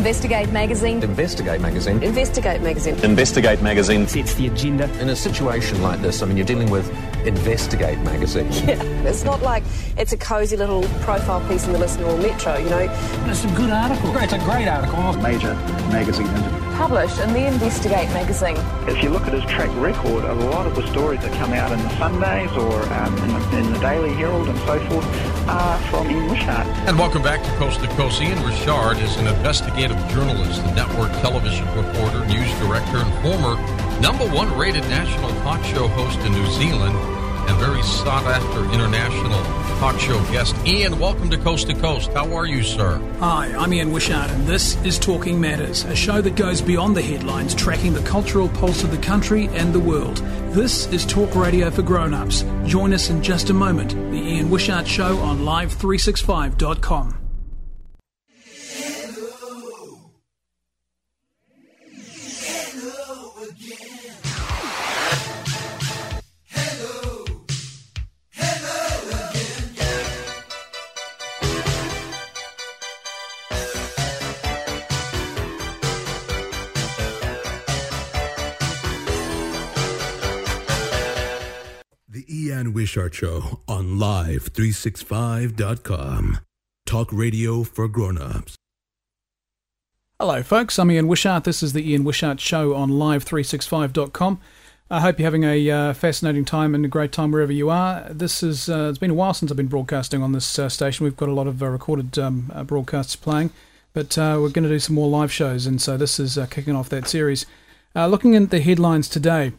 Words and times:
Investigate 0.00 0.50
Magazine. 0.50 1.02
Investigate 1.02 1.60
Magazine. 1.60 2.02
Investigate 2.02 2.62
Magazine. 2.62 2.94
Investigate 3.04 3.60
Magazine 3.60 4.08
sets 4.08 4.32
the 4.32 4.46
agenda. 4.46 4.90
In 4.98 5.10
a 5.10 5.14
situation 5.14 5.82
like 5.82 6.00
this, 6.00 6.22
I 6.22 6.26
mean, 6.26 6.38
you're 6.38 6.46
dealing 6.46 6.70
with 6.70 6.88
Investigate 7.26 7.98
Magazine. 7.98 8.50
Yeah, 8.70 8.82
it's 9.08 9.24
not 9.24 9.42
like 9.42 9.62
it's 9.98 10.12
a 10.12 10.16
cosy 10.16 10.56
little 10.56 10.84
profile 11.02 11.46
piece 11.48 11.66
in 11.66 11.72
the 11.72 11.78
Listener 11.78 12.06
or 12.06 12.16
Metro, 12.16 12.56
you 12.56 12.70
know. 12.70 12.88
It's 13.26 13.44
a 13.44 13.48
good 13.48 13.70
article. 13.70 14.12
Great, 14.12 14.24
It's 14.24 14.32
a 14.32 14.38
great 14.38 14.68
article. 14.68 15.12
Major 15.20 15.54
magazine 15.90 16.26
interview. 16.26 16.60
Published 16.76 17.18
in 17.18 17.32
the 17.32 17.46
Investigate 17.46 18.08
magazine. 18.10 18.56
If 18.88 19.02
you 19.02 19.10
look 19.10 19.26
at 19.26 19.34
his 19.34 19.44
track 19.44 19.68
record, 19.76 20.24
a 20.24 20.32
lot 20.32 20.66
of 20.66 20.76
the 20.76 20.86
stories 20.88 21.20
that 21.20 21.32
come 21.34 21.52
out 21.52 21.72
in 21.72 21.78
the 21.78 21.98
Sundays 21.98 22.50
or 22.52 22.82
um, 22.94 23.16
in, 23.18 23.28
the, 23.28 23.58
in, 23.58 23.72
the, 23.72 23.78
Daily 23.80 24.12
Herald 24.14 24.48
and 24.48 24.58
so 24.60 24.78
forth 24.88 25.04
are 25.48 25.78
from 25.90 26.08
And 26.08 26.98
welcome 26.98 27.22
back 27.22 27.42
to 27.42 27.50
Coast 27.52 27.80
to 27.80 27.88
Coast. 27.88 28.20
Ian 28.20 28.42
Wishart 28.44 28.98
is 28.98 29.16
an 29.16 29.26
investigative 29.26 29.98
journalist, 30.08 30.62
a 30.62 30.74
network 30.74 31.12
television 31.20 31.66
reporter, 31.76 32.24
news 32.26 32.50
director, 32.58 32.98
and 32.98 33.12
former 33.22 33.56
number 34.00 34.24
one 34.34 34.56
rated 34.56 34.82
national 34.84 35.30
talk 35.42 35.62
show 35.64 35.88
host 35.88 36.18
in 36.20 36.32
New 36.32 36.46
Zealand 36.46 37.19
and 37.50 37.58
very 37.58 37.82
sought 37.82 38.24
after 38.26 38.62
international 38.72 39.42
talk 39.80 39.98
show 39.98 40.18
guest. 40.30 40.54
Ian, 40.64 40.98
welcome 41.00 41.28
to 41.30 41.36
Coast 41.36 41.66
to 41.68 41.74
Coast. 41.74 42.12
How 42.12 42.32
are 42.32 42.46
you, 42.46 42.62
sir? 42.62 42.98
Hi, 43.18 43.52
I'm 43.58 43.74
Ian 43.74 43.90
Wishart, 43.90 44.30
and 44.30 44.46
this 44.46 44.80
is 44.84 44.98
Talking 44.98 45.40
Matters, 45.40 45.84
a 45.84 45.96
show 45.96 46.20
that 46.20 46.36
goes 46.36 46.60
beyond 46.62 46.96
the 46.96 47.02
headlines, 47.02 47.54
tracking 47.54 47.92
the 47.92 48.02
cultural 48.02 48.48
pulse 48.50 48.84
of 48.84 48.92
the 48.92 48.98
country 48.98 49.48
and 49.48 49.72
the 49.72 49.80
world. 49.80 50.18
This 50.52 50.86
is 50.88 51.04
Talk 51.04 51.34
Radio 51.34 51.70
for 51.70 51.82
Grown 51.82 52.14
Ups. 52.14 52.44
Join 52.66 52.92
us 52.92 53.10
in 53.10 53.20
just 53.20 53.50
a 53.50 53.54
moment. 53.54 53.90
The 54.12 54.20
Ian 54.20 54.48
Wishart 54.48 54.86
Show 54.86 55.18
on 55.18 55.40
Live365.com. 55.40 57.19
Show 82.90 83.60
on 83.68 83.98
Live365.com. 83.98 86.38
Talk 86.86 87.12
radio 87.12 87.62
for 87.62 87.86
grown-ups. 87.86 88.56
Hello, 90.18 90.42
folks. 90.42 90.76
I'm 90.78 90.90
Ian 90.90 91.06
Wishart. 91.06 91.44
This 91.44 91.62
is 91.62 91.72
the 91.72 91.88
Ian 91.88 92.02
Wishart 92.02 92.40
Show 92.40 92.74
on 92.74 92.90
Live365.com. 92.90 94.40
I 94.90 95.00
hope 95.00 95.20
you're 95.20 95.26
having 95.26 95.44
a 95.44 95.70
uh, 95.70 95.92
fascinating 95.92 96.44
time 96.44 96.74
and 96.74 96.84
a 96.84 96.88
great 96.88 97.12
time 97.12 97.30
wherever 97.30 97.52
you 97.52 97.70
are. 97.70 98.08
This 98.10 98.42
is 98.42 98.68
uh, 98.68 98.88
it's 98.90 98.98
been 98.98 99.12
a 99.12 99.14
while 99.14 99.34
since 99.34 99.52
I've 99.52 99.56
been 99.56 99.68
broadcasting 99.68 100.20
on 100.20 100.32
this 100.32 100.58
uh, 100.58 100.68
station. 100.68 101.04
We've 101.04 101.16
got 101.16 101.28
a 101.28 101.32
lot 101.32 101.46
of 101.46 101.62
uh, 101.62 101.68
recorded 101.68 102.18
um, 102.18 102.50
uh, 102.52 102.64
broadcasts 102.64 103.14
playing, 103.14 103.52
but 103.92 104.18
uh, 104.18 104.38
we're 104.40 104.50
going 104.50 104.64
to 104.64 104.68
do 104.68 104.80
some 104.80 104.96
more 104.96 105.08
live 105.08 105.32
shows, 105.32 105.64
and 105.64 105.80
so 105.80 105.96
this 105.96 106.18
is 106.18 106.36
kicking 106.50 106.74
off 106.74 106.88
that 106.88 107.06
series. 107.06 107.46
looking 107.94 108.34
at 108.34 108.50
the 108.50 108.60
headlines 108.60 109.08
today. 109.08 109.52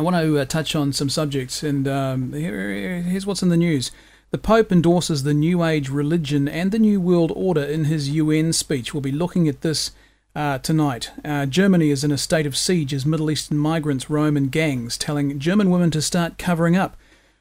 I 0.00 0.02
want 0.02 0.16
to 0.16 0.38
uh, 0.38 0.46
touch 0.46 0.74
on 0.74 0.94
some 0.94 1.10
subjects, 1.10 1.62
and 1.62 1.86
um, 1.86 2.32
here, 2.32 3.02
here's 3.02 3.26
what's 3.26 3.42
in 3.42 3.50
the 3.50 3.56
news. 3.58 3.90
The 4.30 4.38
Pope 4.38 4.72
endorses 4.72 5.24
the 5.24 5.34
New 5.34 5.62
Age 5.62 5.90
religion 5.90 6.48
and 6.48 6.72
the 6.72 6.78
New 6.78 7.02
World 7.02 7.30
Order 7.36 7.62
in 7.62 7.84
his 7.84 8.08
UN 8.08 8.54
speech. 8.54 8.94
We'll 8.94 9.02
be 9.02 9.12
looking 9.12 9.46
at 9.46 9.60
this 9.60 9.90
uh, 10.34 10.56
tonight. 10.56 11.10
Uh, 11.22 11.44
Germany 11.44 11.90
is 11.90 12.02
in 12.02 12.12
a 12.12 12.16
state 12.16 12.46
of 12.46 12.56
siege 12.56 12.94
as 12.94 13.04
Middle 13.04 13.30
Eastern 13.30 13.58
migrants 13.58 14.08
roam 14.08 14.38
in 14.38 14.48
gangs, 14.48 14.96
telling 14.96 15.38
German 15.38 15.68
women 15.68 15.90
to 15.90 16.00
start 16.00 16.38
covering 16.38 16.76
up. 16.76 16.96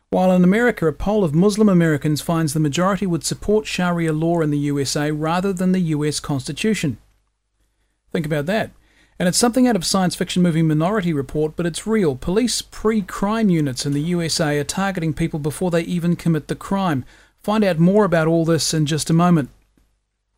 While 0.09 0.33
in 0.33 0.43
America, 0.43 0.85
a 0.85 0.91
poll 0.91 1.23
of 1.23 1.33
Muslim 1.33 1.69
Americans 1.69 2.19
finds 2.19 2.53
the 2.53 2.59
majority 2.59 3.05
would 3.05 3.23
support 3.23 3.67
Sharia 3.67 4.11
law 4.11 4.41
in 4.41 4.51
the 4.51 4.57
USA 4.57 5.11
rather 5.11 5.53
than 5.53 5.71
the 5.71 5.95
US 5.95 6.19
Constitution. 6.19 6.97
Think 8.11 8.25
about 8.25 8.47
that. 8.47 8.71
And 9.19 9.27
it's 9.27 9.37
something 9.37 9.67
out 9.67 9.75
of 9.75 9.85
science 9.85 10.15
fiction 10.15 10.41
movie 10.41 10.61
Minority 10.61 11.11
Report, 11.11 11.57
but 11.57 11.65
it's 11.65 11.85
real. 11.85 12.15
Police 12.15 12.61
pre 12.61 13.01
crime 13.01 13.49
units 13.49 13.85
in 13.85 13.91
the 13.91 14.01
USA 14.01 14.57
are 14.57 14.63
targeting 14.63 15.13
people 15.13 15.39
before 15.39 15.69
they 15.69 15.81
even 15.81 16.15
commit 16.15 16.47
the 16.47 16.55
crime. 16.55 17.03
Find 17.43 17.65
out 17.65 17.79
more 17.79 18.05
about 18.05 18.27
all 18.27 18.45
this 18.45 18.73
in 18.73 18.85
just 18.85 19.09
a 19.09 19.13
moment. 19.13 19.49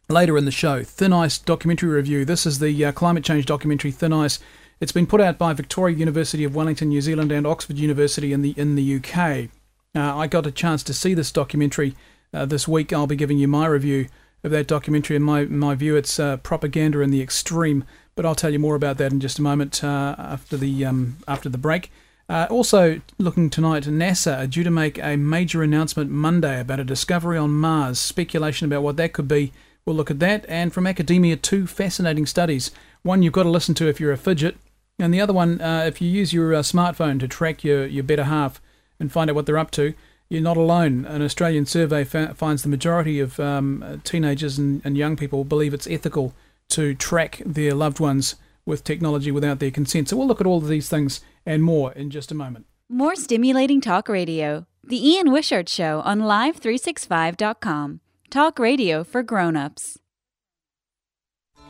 Later 0.09 0.35
in 0.35 0.45
the 0.45 0.51
show, 0.51 0.83
Thin 0.83 1.13
Ice 1.13 1.37
documentary 1.37 1.89
review. 1.89 2.25
This 2.25 2.47
is 2.47 2.57
the 2.57 2.85
uh, 2.85 2.91
climate 2.91 3.23
change 3.23 3.45
documentary 3.45 3.91
Thin 3.91 4.13
Ice. 4.13 4.39
It's 4.79 4.91
been 4.91 5.05
put 5.05 5.21
out 5.21 5.37
by 5.37 5.53
Victoria 5.53 5.95
University 5.95 6.43
of 6.43 6.55
Wellington, 6.55 6.89
New 6.89 7.01
Zealand, 7.01 7.31
and 7.31 7.45
Oxford 7.45 7.77
University 7.77 8.33
in 8.33 8.41
the 8.41 8.55
in 8.57 8.73
the 8.73 8.95
UK. 8.95 9.49
Uh, 9.93 10.17
I 10.17 10.25
got 10.25 10.47
a 10.47 10.51
chance 10.51 10.81
to 10.83 10.93
see 10.93 11.13
this 11.13 11.31
documentary 11.31 11.95
uh, 12.33 12.45
this 12.45 12.67
week. 12.67 12.91
I'll 12.91 13.05
be 13.05 13.15
giving 13.15 13.37
you 13.37 13.47
my 13.47 13.67
review 13.67 14.07
of 14.43 14.49
that 14.51 14.67
documentary. 14.67 15.15
In 15.15 15.21
my 15.21 15.45
my 15.45 15.75
view, 15.75 15.95
it's 15.95 16.19
uh, 16.19 16.37
propaganda 16.37 17.01
in 17.01 17.11
the 17.11 17.21
extreme. 17.21 17.83
But 18.21 18.27
I'll 18.27 18.35
tell 18.35 18.51
you 18.51 18.59
more 18.59 18.75
about 18.75 18.99
that 18.99 19.11
in 19.11 19.19
just 19.19 19.39
a 19.39 19.41
moment 19.41 19.83
uh, 19.83 20.15
after 20.15 20.55
the 20.55 20.85
um, 20.85 21.17
after 21.27 21.49
the 21.49 21.57
break. 21.57 21.91
Uh, 22.29 22.45
also, 22.51 23.01
looking 23.17 23.49
tonight, 23.49 23.85
NASA 23.85 24.43
are 24.43 24.45
due 24.45 24.63
to 24.63 24.69
make 24.69 24.99
a 24.99 25.17
major 25.17 25.63
announcement 25.63 26.11
Monday 26.11 26.59
about 26.59 26.79
a 26.79 26.83
discovery 26.83 27.39
on 27.39 27.49
Mars. 27.49 27.99
Speculation 27.99 28.67
about 28.67 28.83
what 28.83 28.95
that 28.97 29.13
could 29.13 29.27
be. 29.27 29.51
We'll 29.87 29.95
look 29.95 30.11
at 30.11 30.19
that. 30.19 30.45
And 30.47 30.71
from 30.71 30.85
academia, 30.85 31.35
two 31.35 31.65
fascinating 31.65 32.27
studies. 32.27 32.69
One 33.01 33.23
you've 33.23 33.33
got 33.33 33.41
to 33.41 33.49
listen 33.49 33.73
to 33.73 33.87
if 33.87 33.99
you're 33.99 34.11
a 34.11 34.17
fidget, 34.17 34.55
and 34.99 35.11
the 35.11 35.19
other 35.19 35.33
one, 35.33 35.59
uh, 35.59 35.85
if 35.87 35.99
you 35.99 36.07
use 36.07 36.31
your 36.31 36.53
uh, 36.53 36.59
smartphone 36.59 37.19
to 37.21 37.27
track 37.27 37.63
your, 37.63 37.87
your 37.87 38.03
better 38.03 38.25
half 38.25 38.61
and 38.99 39.11
find 39.11 39.31
out 39.31 39.35
what 39.35 39.47
they're 39.47 39.57
up 39.57 39.71
to, 39.71 39.95
you're 40.29 40.43
not 40.43 40.57
alone. 40.57 41.05
An 41.05 41.23
Australian 41.23 41.65
survey 41.65 42.03
fa- 42.03 42.35
finds 42.35 42.61
the 42.61 42.69
majority 42.69 43.19
of 43.19 43.39
um, 43.39 43.99
teenagers 44.03 44.59
and, 44.59 44.79
and 44.85 44.95
young 44.95 45.15
people 45.15 45.43
believe 45.43 45.73
it's 45.73 45.87
ethical 45.87 46.35
to 46.71 46.95
track 46.95 47.41
their 47.45 47.73
loved 47.73 47.99
ones 47.99 48.35
with 48.65 48.83
technology 48.83 49.31
without 49.31 49.59
their 49.59 49.71
consent. 49.71 50.09
So 50.09 50.17
we'll 50.17 50.27
look 50.27 50.41
at 50.41 50.47
all 50.47 50.57
of 50.57 50.67
these 50.67 50.89
things 50.89 51.21
and 51.45 51.63
more 51.63 51.91
in 51.93 52.09
just 52.09 52.31
a 52.31 52.35
moment. 52.35 52.65
More 52.89 53.15
stimulating 53.15 53.81
talk 53.81 54.09
radio. 54.09 54.65
The 54.83 55.07
Ian 55.07 55.31
Wishart 55.31 55.69
Show 55.69 56.01
on 56.01 56.21
Live365.com. 56.21 58.01
Talk 58.29 58.59
radio 58.59 59.03
for 59.03 59.23
grown-ups. 59.23 59.97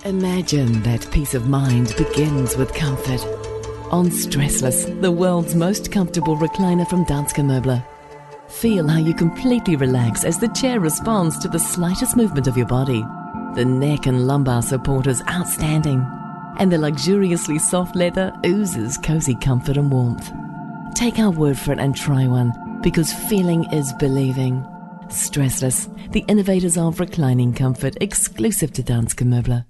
Imagine 0.03 0.81
that 0.81 1.09
peace 1.11 1.35
of 1.35 1.47
mind 1.47 1.93
begins 1.95 2.57
with 2.57 2.73
comfort. 2.73 3.21
On 3.91 4.07
Stressless, 4.09 5.01
the 5.01 5.11
world's 5.11 5.53
most 5.53 5.91
comfortable 5.91 6.37
recliner 6.37 6.87
from 6.89 7.05
Danske 7.05 7.41
Möbler. 7.41 7.85
Feel 8.49 8.87
how 8.87 8.97
you 8.97 9.13
completely 9.13 9.75
relax 9.75 10.23
as 10.23 10.39
the 10.39 10.47
chair 10.49 10.79
responds 10.79 11.37
to 11.39 11.47
the 11.47 11.59
slightest 11.59 12.17
movement 12.17 12.47
of 12.47 12.57
your 12.57 12.67
body. 12.67 13.03
The 13.55 13.65
neck 13.65 14.05
and 14.05 14.27
lumbar 14.27 14.61
support 14.61 15.07
is 15.07 15.21
outstanding, 15.29 16.07
and 16.57 16.71
the 16.71 16.77
luxuriously 16.77 17.59
soft 17.59 17.97
leather 17.97 18.31
oozes 18.45 18.97
cozy 18.97 19.35
comfort 19.35 19.75
and 19.75 19.91
warmth. 19.91 20.31
Take 20.95 21.19
our 21.19 21.31
word 21.31 21.59
for 21.59 21.73
it 21.73 21.79
and 21.79 21.93
try 21.93 22.27
one, 22.27 22.53
because 22.81 23.11
feeling 23.11 23.65
is 23.73 23.91
believing. 23.93 24.65
Stressless, 25.09 25.89
the 26.13 26.23
innovators 26.29 26.77
of 26.77 27.01
reclining 27.01 27.53
comfort 27.53 27.97
exclusive 27.99 28.71
to 28.71 28.83
Danske 28.83 29.25
Möbler. 29.25 29.65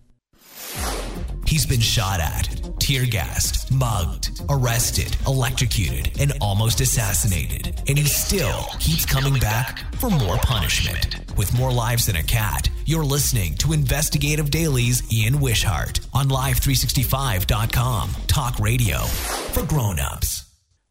He's 1.48 1.66
been 1.66 1.82
shot 1.82 2.20
at, 2.20 2.61
tear 2.92 3.06
gassed, 3.06 3.72
mugged, 3.72 4.42
arrested, 4.50 5.16
electrocuted, 5.26 6.20
and 6.20 6.34
almost 6.42 6.82
assassinated. 6.82 7.82
And 7.88 7.98
he 7.98 8.04
still 8.04 8.66
keeps 8.80 9.06
coming 9.06 9.40
back 9.40 9.80
for 9.96 10.10
more 10.10 10.36
punishment. 10.38 11.16
With 11.38 11.58
more 11.58 11.72
lives 11.72 12.08
than 12.08 12.18
a 12.18 12.24
cat, 12.24 12.70
you're 12.86 13.06
listening 13.06 13.56
to 13.56 13.72
Investigate 13.72 14.44
Daily's 14.52 15.02
Ian 15.14 15.40
Wishart 15.40 16.02
on 16.14 16.28
Live365.com. 16.28 18.10
Talk 18.28 18.60
radio 18.60 18.98
for 18.98 19.66
grown-ups. 19.66 20.44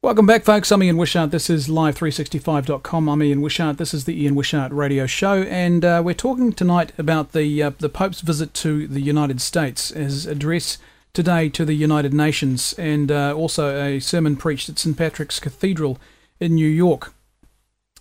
Welcome 0.02 0.24
back, 0.24 0.44
folks. 0.44 0.72
I'm 0.72 0.82
Ian 0.82 0.96
Wishart. 0.96 1.30
This 1.30 1.50
is 1.50 1.68
Live365.com. 1.68 3.08
I'm 3.10 3.22
Ian 3.22 3.42
Wishart. 3.42 3.76
This 3.76 3.92
is 3.92 4.06
the 4.06 4.22
Ian 4.22 4.34
Wishart 4.34 4.72
Radio 4.72 5.04
Show, 5.04 5.42
and 5.42 5.84
uh, 5.84 6.00
we're 6.02 6.14
talking 6.14 6.54
tonight 6.54 6.94
about 6.96 7.32
the 7.32 7.62
uh, 7.62 7.72
the 7.78 7.90
Pope's 7.90 8.22
visit 8.22 8.54
to 8.54 8.86
the 8.86 9.02
United 9.02 9.42
States, 9.42 9.90
his 9.90 10.24
address 10.24 10.78
today 11.12 11.48
to 11.50 11.64
the 11.64 11.74
United 11.74 12.14
Nations, 12.14 12.74
and 12.78 13.10
uh, 13.10 13.34
also 13.34 13.76
a 13.80 14.00
sermon 14.00 14.36
preached 14.36 14.68
at 14.68 14.78
St 14.78 14.96
Patrick's 14.96 15.40
Cathedral 15.40 15.98
in 16.38 16.54
New 16.54 16.68
York. 16.68 17.14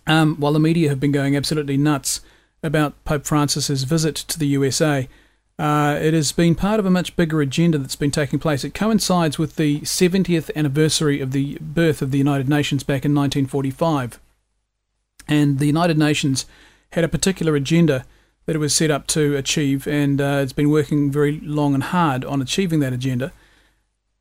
Um, 0.06 0.36
while 0.36 0.52
the 0.52 0.60
media 0.60 0.88
have 0.88 1.00
been 1.00 1.12
going 1.12 1.36
absolutely 1.36 1.76
nuts 1.76 2.20
about 2.62 3.04
Pope 3.04 3.24
Francis's 3.24 3.84
visit 3.84 4.16
to 4.16 4.38
the 4.38 4.46
USA. 4.48 5.08
Uh, 5.58 5.98
it 6.00 6.14
has 6.14 6.32
been 6.32 6.54
part 6.54 6.80
of 6.80 6.86
a 6.86 6.90
much 6.90 7.16
bigger 7.16 7.40
agenda 7.42 7.78
that's 7.78 7.96
been 7.96 8.10
taking 8.10 8.38
place. 8.38 8.64
It 8.64 8.74
coincides 8.74 9.38
with 9.38 9.56
the 9.56 9.80
70th 9.80 10.50
anniversary 10.56 11.20
of 11.20 11.32
the 11.32 11.58
birth 11.60 12.00
of 12.00 12.10
the 12.10 12.18
United 12.18 12.48
Nations 12.48 12.82
back 12.82 13.04
in 13.04 13.14
1945. 13.14 14.18
And 15.28 15.58
the 15.58 15.66
United 15.66 15.98
Nations 15.98 16.46
had 16.92 17.04
a 17.04 17.08
particular 17.08 17.56
agenda 17.56 18.06
that 18.50 18.56
it 18.56 18.58
was 18.58 18.74
set 18.74 18.90
up 18.90 19.06
to 19.06 19.36
achieve, 19.36 19.86
and 19.86 20.20
uh, 20.20 20.40
it's 20.42 20.52
been 20.52 20.72
working 20.72 21.08
very 21.08 21.38
long 21.38 21.72
and 21.72 21.84
hard 21.84 22.24
on 22.24 22.42
achieving 22.42 22.80
that 22.80 22.92
agenda. 22.92 23.30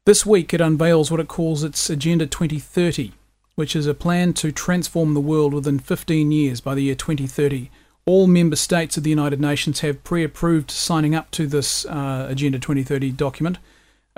This 0.05 0.23
week, 0.23 0.53
it 0.53 0.61
unveils 0.61 1.09
what 1.09 1.19
it 1.19 1.27
calls 1.27 1.63
its 1.63 1.89
Agenda 1.89 2.27
2030, 2.27 3.13
which 3.55 3.75
is 3.75 3.87
a 3.87 3.95
plan 3.95 4.33
to 4.33 4.51
transform 4.51 5.15
the 5.15 5.19
world 5.19 5.51
within 5.51 5.79
15 5.79 6.31
years 6.31 6.61
by 6.61 6.75
the 6.75 6.83
year 6.83 6.93
2030. 6.93 7.71
All 8.05 8.27
member 8.27 8.55
states 8.55 8.97
of 8.97 9.03
the 9.03 9.09
United 9.09 9.41
Nations 9.41 9.79
have 9.79 10.03
pre 10.03 10.23
approved 10.23 10.69
signing 10.69 11.15
up 11.15 11.31
to 11.31 11.47
this 11.47 11.87
uh, 11.87 12.27
Agenda 12.29 12.59
2030 12.59 13.09
document. 13.13 13.57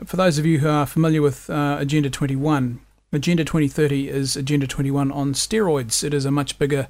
For 0.03 0.17
those 0.17 0.37
of 0.37 0.45
you 0.45 0.59
who 0.59 0.67
are 0.67 0.85
familiar 0.85 1.21
with 1.21 1.49
uh, 1.49 1.77
Agenda 1.79 2.09
21, 2.09 2.81
Agenda 3.13 3.45
2030 3.45 4.09
is 4.09 4.35
Agenda 4.35 4.67
21 4.67 5.09
on 5.09 5.31
steroids. 5.31 6.03
It 6.03 6.13
is 6.13 6.25
a 6.25 6.31
much 6.31 6.59
bigger, 6.59 6.89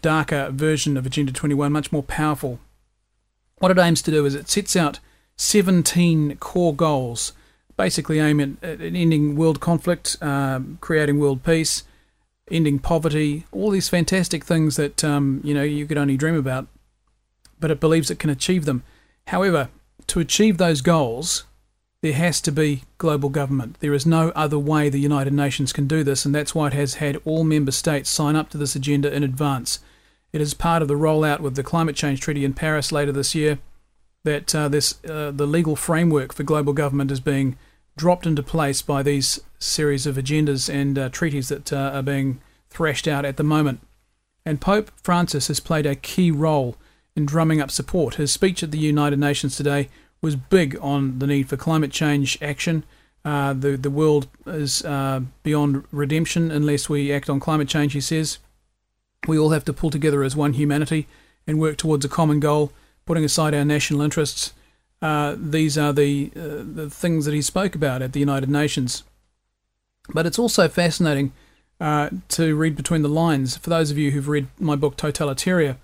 darker 0.00 0.50
version 0.50 0.96
of 0.96 1.06
Agenda 1.06 1.32
21, 1.32 1.72
much 1.72 1.92
more 1.92 2.02
powerful. 2.02 2.58
What 3.58 3.70
it 3.70 3.78
aims 3.78 4.02
to 4.02 4.10
do 4.10 4.26
is 4.26 4.34
it 4.34 4.48
sets 4.48 4.76
out 4.76 4.98
17 5.36 6.36
core 6.36 6.74
goals, 6.74 7.32
basically 7.76 8.20
aim 8.20 8.40
at, 8.40 8.50
at 8.62 8.80
ending 8.80 9.36
world 9.36 9.60
conflict, 9.60 10.16
uh, 10.20 10.60
creating 10.80 11.18
world 11.18 11.42
peace, 11.42 11.84
ending 12.50 12.78
poverty, 12.78 13.46
all 13.52 13.70
these 13.70 13.88
fantastic 13.88 14.44
things 14.44 14.76
that 14.76 15.02
um, 15.02 15.40
you 15.44 15.54
know 15.54 15.62
you 15.62 15.86
could 15.86 15.98
only 15.98 16.16
dream 16.16 16.34
about. 16.34 16.66
But 17.58 17.70
it 17.70 17.80
believes 17.80 18.10
it 18.10 18.18
can 18.18 18.30
achieve 18.30 18.64
them. 18.64 18.82
However, 19.28 19.68
to 20.08 20.20
achieve 20.20 20.58
those 20.58 20.80
goals, 20.80 21.44
there 22.04 22.12
has 22.12 22.38
to 22.38 22.52
be 22.52 22.82
global 22.98 23.30
government. 23.30 23.78
There 23.80 23.94
is 23.94 24.04
no 24.04 24.28
other 24.36 24.58
way 24.58 24.90
the 24.90 24.98
United 24.98 25.32
Nations 25.32 25.72
can 25.72 25.86
do 25.86 26.04
this, 26.04 26.26
and 26.26 26.34
that's 26.34 26.54
why 26.54 26.66
it 26.66 26.74
has 26.74 26.96
had 26.96 27.18
all 27.24 27.44
member 27.44 27.70
states 27.70 28.10
sign 28.10 28.36
up 28.36 28.50
to 28.50 28.58
this 28.58 28.76
agenda 28.76 29.10
in 29.10 29.22
advance. 29.22 29.78
It 30.30 30.42
is 30.42 30.52
part 30.52 30.82
of 30.82 30.88
the 30.88 30.98
rollout 30.98 31.40
with 31.40 31.54
the 31.54 31.62
Climate 31.62 31.96
Change 31.96 32.20
Treaty 32.20 32.44
in 32.44 32.52
Paris 32.52 32.92
later 32.92 33.10
this 33.10 33.34
year 33.34 33.58
that 34.22 34.54
uh, 34.54 34.68
this 34.68 35.02
uh, 35.08 35.30
the 35.30 35.46
legal 35.46 35.76
framework 35.76 36.34
for 36.34 36.42
global 36.42 36.74
government 36.74 37.10
is 37.10 37.20
being 37.20 37.56
dropped 37.96 38.26
into 38.26 38.42
place 38.42 38.82
by 38.82 39.02
these 39.02 39.40
series 39.58 40.06
of 40.06 40.16
agendas 40.16 40.68
and 40.68 40.98
uh, 40.98 41.08
treaties 41.08 41.48
that 41.48 41.72
uh, 41.72 41.90
are 41.94 42.02
being 42.02 42.38
thrashed 42.68 43.08
out 43.08 43.24
at 43.24 43.38
the 43.38 43.42
moment. 43.42 43.80
And 44.44 44.60
Pope 44.60 44.90
Francis 45.02 45.48
has 45.48 45.58
played 45.58 45.86
a 45.86 45.94
key 45.94 46.30
role 46.30 46.76
in 47.16 47.24
drumming 47.24 47.62
up 47.62 47.70
support. 47.70 48.16
His 48.16 48.30
speech 48.30 48.62
at 48.62 48.72
the 48.72 48.78
United 48.78 49.18
Nations 49.18 49.56
today 49.56 49.88
was 50.24 50.36
big 50.36 50.74
on 50.80 51.18
the 51.18 51.26
need 51.26 51.46
for 51.50 51.58
climate 51.58 51.92
change 51.92 52.38
action. 52.40 52.82
Uh, 53.26 53.52
the 53.52 53.76
the 53.76 53.90
world 53.90 54.26
is 54.46 54.82
uh, 54.82 55.20
beyond 55.42 55.84
redemption 55.92 56.50
unless 56.50 56.88
we 56.88 57.12
act 57.12 57.28
on 57.28 57.38
climate 57.38 57.68
change. 57.68 57.92
He 57.92 58.00
says 58.00 58.38
we 59.28 59.38
all 59.38 59.50
have 59.50 59.66
to 59.66 59.72
pull 59.72 59.90
together 59.90 60.22
as 60.24 60.34
one 60.34 60.54
humanity 60.54 61.06
and 61.46 61.60
work 61.60 61.76
towards 61.76 62.06
a 62.06 62.08
common 62.08 62.40
goal, 62.40 62.72
putting 63.04 63.24
aside 63.24 63.54
our 63.54 63.66
national 63.66 64.00
interests. 64.00 64.54
Uh, 65.02 65.36
these 65.38 65.76
are 65.76 65.92
the 65.92 66.32
uh, 66.34 66.64
the 66.80 66.88
things 66.88 67.26
that 67.26 67.34
he 67.34 67.42
spoke 67.42 67.74
about 67.74 68.00
at 68.00 68.14
the 68.14 68.20
United 68.20 68.48
Nations. 68.48 69.04
But 70.14 70.24
it's 70.24 70.38
also 70.38 70.68
fascinating 70.68 71.32
uh, 71.80 72.08
to 72.28 72.56
read 72.56 72.76
between 72.76 73.02
the 73.02 73.08
lines. 73.08 73.58
For 73.58 73.68
those 73.68 73.90
of 73.90 73.98
you 73.98 74.10
who've 74.10 74.28
read 74.28 74.48
my 74.58 74.74
book 74.74 74.96
Totalitaria, 74.96 75.76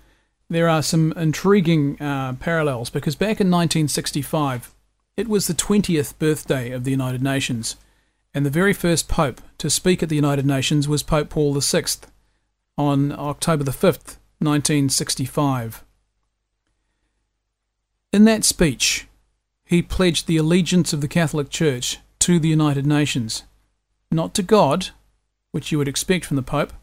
there 0.51 0.67
are 0.67 0.83
some 0.83 1.13
intriguing 1.13 1.99
uh, 2.01 2.33
parallels 2.33 2.89
because 2.89 3.15
back 3.15 3.39
in 3.39 3.49
1965, 3.49 4.73
it 5.15 5.29
was 5.29 5.47
the 5.47 5.53
20th 5.53 6.19
birthday 6.19 6.71
of 6.71 6.83
the 6.83 6.91
United 6.91 7.23
Nations, 7.23 7.77
and 8.33 8.45
the 8.45 8.49
very 8.49 8.73
first 8.73 9.07
pope 9.07 9.41
to 9.59 9.69
speak 9.69 10.03
at 10.03 10.09
the 10.09 10.15
United 10.15 10.45
Nations 10.45 10.89
was 10.89 11.03
Pope 11.03 11.29
Paul 11.29 11.57
VI 11.57 11.85
on 12.77 13.13
October 13.13 13.63
the 13.63 13.71
5th, 13.71 14.17
1965. 14.39 15.85
In 18.11 18.25
that 18.25 18.43
speech, 18.43 19.07
he 19.63 19.81
pledged 19.81 20.27
the 20.27 20.35
allegiance 20.35 20.91
of 20.91 20.99
the 20.99 21.07
Catholic 21.07 21.49
Church 21.49 21.99
to 22.19 22.39
the 22.39 22.49
United 22.49 22.85
Nations, 22.85 23.43
not 24.11 24.33
to 24.33 24.43
God, 24.43 24.89
which 25.51 25.71
you 25.71 25.77
would 25.77 25.87
expect 25.87 26.25
from 26.25 26.35
the 26.35 26.43
Pope, 26.43 26.73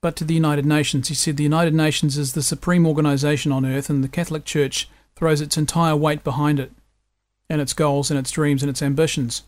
but 0.00 0.16
to 0.16 0.24
the 0.24 0.34
United 0.34 0.64
Nations. 0.64 1.08
He 1.08 1.14
said 1.14 1.36
the 1.36 1.42
United 1.42 1.74
Nations 1.74 2.16
is 2.16 2.32
the 2.32 2.42
supreme 2.42 2.86
organization 2.86 3.52
on 3.52 3.66
earth, 3.66 3.90
and 3.90 4.02
the 4.02 4.08
Catholic 4.08 4.44
Church 4.44 4.88
throws 5.16 5.40
its 5.40 5.56
entire 5.56 5.96
weight 5.96 6.24
behind 6.24 6.58
it, 6.58 6.72
and 7.48 7.60
its 7.60 7.72
goals, 7.72 8.10
and 8.10 8.18
its 8.18 8.30
dreams, 8.30 8.62
and 8.62 8.70
its 8.70 8.82
ambitions. 8.82 9.42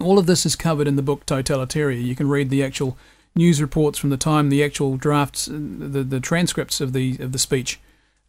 All 0.00 0.18
of 0.18 0.26
this 0.26 0.44
is 0.44 0.56
covered 0.56 0.88
in 0.88 0.96
the 0.96 1.02
book 1.02 1.24
Totalitaria. 1.24 2.02
You 2.02 2.16
can 2.16 2.28
read 2.28 2.50
the 2.50 2.64
actual 2.64 2.98
news 3.36 3.60
reports 3.60 3.98
from 3.98 4.10
the 4.10 4.16
time, 4.16 4.48
the 4.48 4.64
actual 4.64 4.96
drafts, 4.96 5.46
the, 5.46 6.02
the 6.02 6.20
transcripts 6.20 6.80
of 6.80 6.92
the 6.92 7.16
of 7.20 7.32
the 7.32 7.38
speech, 7.38 7.80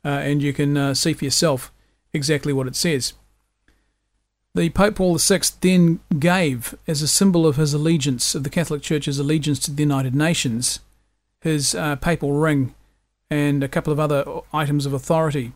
uh, 0.04 0.10
and 0.10 0.42
you 0.42 0.54
can 0.54 0.77
uh, 0.77 0.94
see 0.94 1.13
for 1.13 1.25
yourself 1.25 1.72
exactly 2.13 2.54
what 2.54 2.68
it 2.68 2.75
says. 2.75 3.13
The 4.54 4.69
Pope 4.69 4.95
Paul 4.95 5.18
VI 5.18 5.42
then 5.60 6.00
gave, 6.18 6.75
as 6.88 7.01
a 7.01 7.10
symbol 7.10 7.45
of 7.45 7.57
his 7.57 7.74
allegiance, 7.74 8.36
of 8.36 8.45
the 8.45 8.50
Catholic 8.50 8.81
Church's 8.81 9.19
allegiance 9.19 9.60
to 9.60 9.72
the 9.72 9.83
United 9.83 10.16
Nations, 10.16 10.80
his 11.42 11.76
uh, 11.76 11.96
papal 11.98 12.34
ring 12.34 12.74
and 13.30 13.64
a 13.64 13.68
couple 13.68 13.92
of 13.92 14.00
other 14.00 14.26
items 14.54 14.86
of 14.86 14.94
authority. 14.94 15.54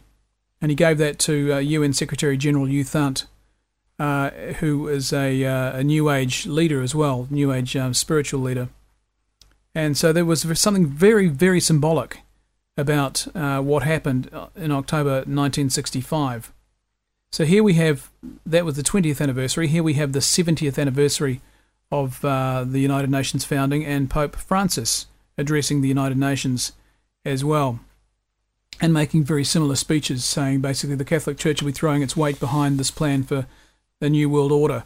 And 0.61 0.71
he 0.71 0.75
gave 0.75 0.97
that 0.97 1.19
to 1.19 1.53
uh, 1.53 1.57
UN 1.59 1.93
Secretary 1.93 2.37
General 2.37 2.67
U 2.67 2.83
Thant, 2.83 3.25
uh, 3.97 4.29
who 4.59 4.87
is 4.87 5.13
a, 5.13 5.45
uh, 5.45 5.77
a 5.77 5.83
New 5.83 6.09
Age 6.09 6.45
leader 6.45 6.81
as 6.81 6.93
well, 6.93 7.27
New 7.29 7.51
Age 7.53 7.75
um, 7.75 7.93
spiritual 7.93 8.41
leader. 8.41 8.69
And 9.73 9.97
so 9.97 10.11
there 10.11 10.25
was 10.25 10.41
something 10.59 10.87
very, 10.87 11.27
very 11.27 11.59
symbolic 11.59 12.21
about 12.75 13.27
uh, 13.35 13.61
what 13.61 13.83
happened 13.83 14.29
uh, 14.33 14.47
in 14.55 14.71
October 14.71 15.17
1965. 15.19 16.51
So 17.31 17.45
here 17.45 17.63
we 17.63 17.75
have 17.75 18.09
that 18.45 18.65
was 18.65 18.75
the 18.75 18.83
20th 18.83 19.21
anniversary. 19.21 19.67
Here 19.67 19.83
we 19.83 19.93
have 19.93 20.13
the 20.13 20.19
70th 20.19 20.79
anniversary 20.79 21.41
of 21.91 22.21
the 22.21 22.79
United 22.79 23.09
Nations 23.09 23.45
founding 23.45 23.85
and 23.85 24.09
Pope 24.09 24.35
Francis 24.35 25.07
addressing 25.39 25.81
the 25.81 25.87
United 25.87 26.17
Nations 26.17 26.73
as 27.25 27.43
well 27.43 27.79
and 28.81 28.93
making 28.93 29.23
very 29.23 29.43
similar 29.43 29.75
speeches 29.75 30.23
saying 30.23 30.61
basically 30.61 30.95
the 30.95 31.05
Catholic 31.05 31.37
Church 31.37 31.61
will 31.61 31.67
be 31.67 31.73
throwing 31.73 32.01
its 32.01 32.15
weight 32.15 32.39
behind 32.39 32.77
this 32.77 32.91
plan 32.91 33.23
for 33.23 33.47
the 33.99 34.09
New 34.09 34.29
World 34.29 34.51
Order. 34.51 34.83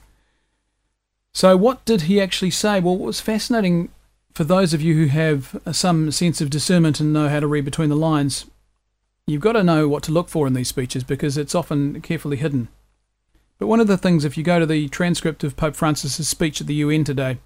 So, 1.34 1.58
what 1.58 1.84
did 1.86 2.02
he 2.02 2.22
actually 2.22 2.52
say? 2.52 2.80
Well, 2.80 2.98
what 2.98 3.08
was 3.08 3.22
fascinating 3.22 3.90
for 4.34 4.44
those 4.44 4.74
of 4.74 4.82
you 4.82 4.96
who 4.96 5.06
have 5.08 5.60
some 5.72 6.12
sense 6.12 6.42
of 6.42 6.50
discernment 6.50 7.00
and 7.00 7.14
know 7.14 7.30
how 7.30 7.40
to 7.40 7.48
read 7.48 7.66
between 7.66 7.90
the 7.90 7.96
lines, 7.96 8.46
you've 9.28 9.42
got 9.42 9.54
to 9.54 9.64
know 9.64 9.88
what 9.88 10.04
to 10.04 10.12
look 10.12 10.30
for 10.30 10.48
in 10.48 10.54
these 10.54 10.68
speeches 10.68 11.04
because 11.04 11.38
it's 11.38 11.56
often 11.56 12.02
carefully 12.02 12.38
hidden. 12.38 12.68
But 13.60 13.68
one 13.68 13.80
of 13.80 13.88
the 13.88 13.98
things, 13.98 14.26
if 14.26 14.38
you 14.38 14.44
go 14.44 14.60
to 14.60 14.66
the 14.66 14.90
transcript 14.90 15.44
of 15.44 15.56
Pope 15.56 15.76
Francis's 15.76 16.28
speech 16.28 16.62
at 16.62 16.68
the 16.68 16.74
UN 16.76 17.04
today, 17.04 17.38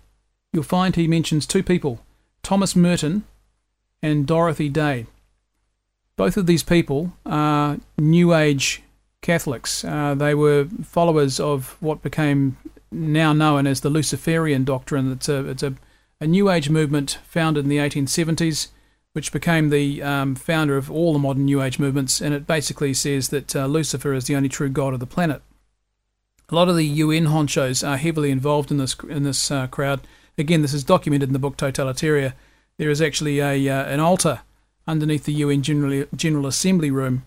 you'll 0.53 0.63
find 0.63 0.95
he 0.95 1.07
mentions 1.07 1.45
two 1.45 1.63
people 1.63 1.99
Thomas 2.47 2.77
Merton 2.77 3.25
and 4.01 4.25
Dorothy 4.25 4.69
Day. 4.69 5.05
Both 6.15 6.37
of 6.37 6.45
these 6.45 6.63
people 6.63 7.11
are 7.25 7.77
New 7.97 8.33
Age 8.33 8.83
Catholics. 9.21 9.83
Uh, 9.83 10.15
they 10.15 10.33
were 10.33 10.69
followers 10.81 11.41
of 11.41 11.75
what 11.81 12.01
became 12.01 12.55
now 12.89 13.33
known 13.33 13.67
as 13.67 13.81
the 13.81 13.89
Luciferian 13.89 14.63
doctrine. 14.63 15.11
It's 15.11 15.27
a, 15.27 15.45
it's 15.49 15.61
a, 15.61 15.75
a 16.21 16.25
New 16.27 16.49
Age 16.49 16.69
movement 16.69 17.19
founded 17.27 17.65
in 17.65 17.69
the 17.69 17.79
1870s, 17.79 18.69
which 19.11 19.33
became 19.33 19.69
the 19.69 20.01
um, 20.01 20.33
founder 20.33 20.77
of 20.77 20.89
all 20.89 21.11
the 21.11 21.19
modern 21.19 21.43
New 21.43 21.61
Age 21.61 21.79
movements, 21.79 22.21
and 22.21 22.33
it 22.33 22.47
basically 22.47 22.93
says 22.93 23.27
that 23.27 23.57
uh, 23.57 23.65
Lucifer 23.65 24.13
is 24.13 24.23
the 24.23 24.37
only 24.37 24.47
true 24.47 24.69
god 24.69 24.93
of 24.93 25.01
the 25.01 25.05
planet. 25.05 25.41
A 26.47 26.55
lot 26.55 26.69
of 26.69 26.77
the 26.77 26.85
UN 26.85 27.25
honchos 27.25 27.85
are 27.85 27.97
heavily 27.97 28.31
involved 28.31 28.71
in 28.71 28.77
this 28.77 28.95
in 29.09 29.23
this 29.23 29.51
uh, 29.51 29.67
crowd. 29.67 29.99
Again, 30.37 30.61
this 30.61 30.73
is 30.73 30.83
documented 30.83 31.29
in 31.29 31.33
the 31.33 31.39
book 31.39 31.57
Totalitaria. 31.57 32.33
There 32.77 32.89
is 32.89 33.01
actually 33.01 33.39
a 33.39 33.69
uh, 33.69 33.85
an 33.85 33.99
altar 33.99 34.41
underneath 34.87 35.25
the 35.25 35.33
UN 35.33 35.63
General, 35.63 36.05
General 36.15 36.47
Assembly 36.47 36.91
room 36.91 37.25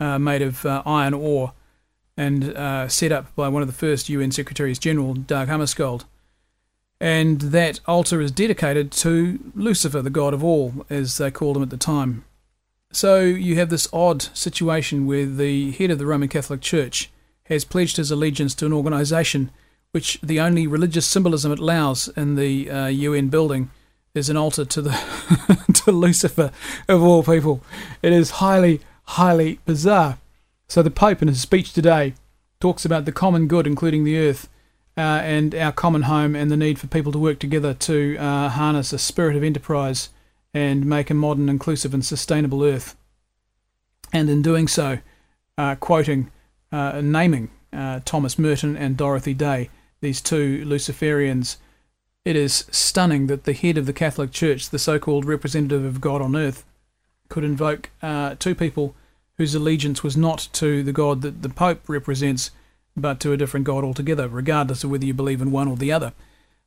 uh, 0.00 0.18
made 0.18 0.42
of 0.42 0.64
uh, 0.64 0.82
iron 0.86 1.14
ore 1.14 1.52
and 2.16 2.56
uh, 2.56 2.88
set 2.88 3.12
up 3.12 3.34
by 3.36 3.48
one 3.48 3.62
of 3.62 3.68
the 3.68 3.74
first 3.74 4.08
UN 4.08 4.32
Secretaries 4.32 4.78
General, 4.78 5.14
Dag 5.14 5.48
Hammarskjöld. 5.48 6.04
And 7.00 7.40
that 7.40 7.78
altar 7.86 8.20
is 8.20 8.32
dedicated 8.32 8.90
to 8.92 9.38
Lucifer, 9.54 10.02
the 10.02 10.10
god 10.10 10.34
of 10.34 10.42
all, 10.42 10.84
as 10.90 11.16
they 11.18 11.30
called 11.30 11.56
him 11.56 11.62
at 11.62 11.70
the 11.70 11.76
time. 11.76 12.24
So 12.90 13.20
you 13.20 13.54
have 13.56 13.70
this 13.70 13.86
odd 13.92 14.22
situation 14.36 15.06
where 15.06 15.26
the 15.26 15.70
head 15.72 15.92
of 15.92 15.98
the 15.98 16.06
Roman 16.06 16.28
Catholic 16.28 16.60
Church 16.60 17.10
has 17.44 17.64
pledged 17.64 17.98
his 17.98 18.10
allegiance 18.10 18.54
to 18.56 18.66
an 18.66 18.72
organization 18.72 19.50
which 19.92 20.18
the 20.22 20.40
only 20.40 20.66
religious 20.66 21.06
symbolism 21.06 21.52
it 21.52 21.58
allows 21.58 22.08
in 22.08 22.34
the 22.34 22.70
uh, 22.70 22.86
UN 22.86 23.28
building 23.28 23.70
is 24.14 24.28
an 24.28 24.36
altar 24.36 24.64
to 24.64 24.82
the 24.82 25.62
to 25.84 25.92
Lucifer 25.92 26.50
of 26.88 27.02
all 27.02 27.22
people. 27.22 27.62
It 28.02 28.12
is 28.12 28.32
highly, 28.32 28.80
highly 29.04 29.60
bizarre. 29.64 30.18
So 30.68 30.82
the 30.82 30.90
Pope 30.90 31.22
in 31.22 31.28
his 31.28 31.40
speech 31.40 31.72
today 31.72 32.14
talks 32.60 32.84
about 32.84 33.04
the 33.04 33.12
common 33.12 33.46
good, 33.46 33.66
including 33.66 34.04
the 34.04 34.18
earth, 34.18 34.48
uh, 34.96 35.00
and 35.00 35.54
our 35.54 35.72
common 35.72 36.02
home, 36.02 36.34
and 36.34 36.50
the 36.50 36.56
need 36.56 36.78
for 36.78 36.88
people 36.88 37.12
to 37.12 37.18
work 37.18 37.38
together 37.38 37.72
to 37.72 38.16
uh, 38.18 38.48
harness 38.50 38.92
a 38.92 38.98
spirit 38.98 39.36
of 39.36 39.44
enterprise 39.44 40.10
and 40.52 40.84
make 40.84 41.08
a 41.08 41.14
modern, 41.14 41.48
inclusive, 41.48 41.94
and 41.94 42.04
sustainable 42.04 42.64
earth. 42.64 42.96
and 44.12 44.30
in 44.30 44.42
doing 44.42 44.66
so, 44.66 44.98
uh, 45.56 45.74
quoting, 45.76 46.30
uh, 46.72 47.00
naming 47.02 47.50
uh, 47.72 48.00
Thomas 48.04 48.38
Merton 48.38 48.76
and 48.76 48.96
Dorothy 48.96 49.34
Day, 49.34 49.70
these 50.00 50.20
two 50.20 50.64
Luciferians. 50.64 51.56
It 52.24 52.36
is 52.36 52.66
stunning 52.70 53.26
that 53.28 53.44
the 53.44 53.52
head 53.52 53.78
of 53.78 53.86
the 53.86 53.92
Catholic 53.92 54.32
Church, 54.32 54.70
the 54.70 54.78
so 54.78 54.98
called 54.98 55.24
representative 55.24 55.84
of 55.84 56.00
God 56.00 56.20
on 56.20 56.36
earth, 56.36 56.64
could 57.28 57.44
invoke 57.44 57.90
uh, 58.02 58.34
two 58.38 58.54
people 58.54 58.94
whose 59.36 59.54
allegiance 59.54 60.02
was 60.02 60.16
not 60.16 60.48
to 60.52 60.82
the 60.82 60.92
God 60.92 61.22
that 61.22 61.42
the 61.42 61.48
Pope 61.48 61.88
represents, 61.88 62.50
but 62.96 63.20
to 63.20 63.32
a 63.32 63.36
different 63.36 63.64
God 63.64 63.84
altogether, 63.84 64.28
regardless 64.28 64.82
of 64.82 64.90
whether 64.90 65.06
you 65.06 65.14
believe 65.14 65.40
in 65.40 65.52
one 65.52 65.68
or 65.68 65.76
the 65.76 65.92
other. 65.92 66.12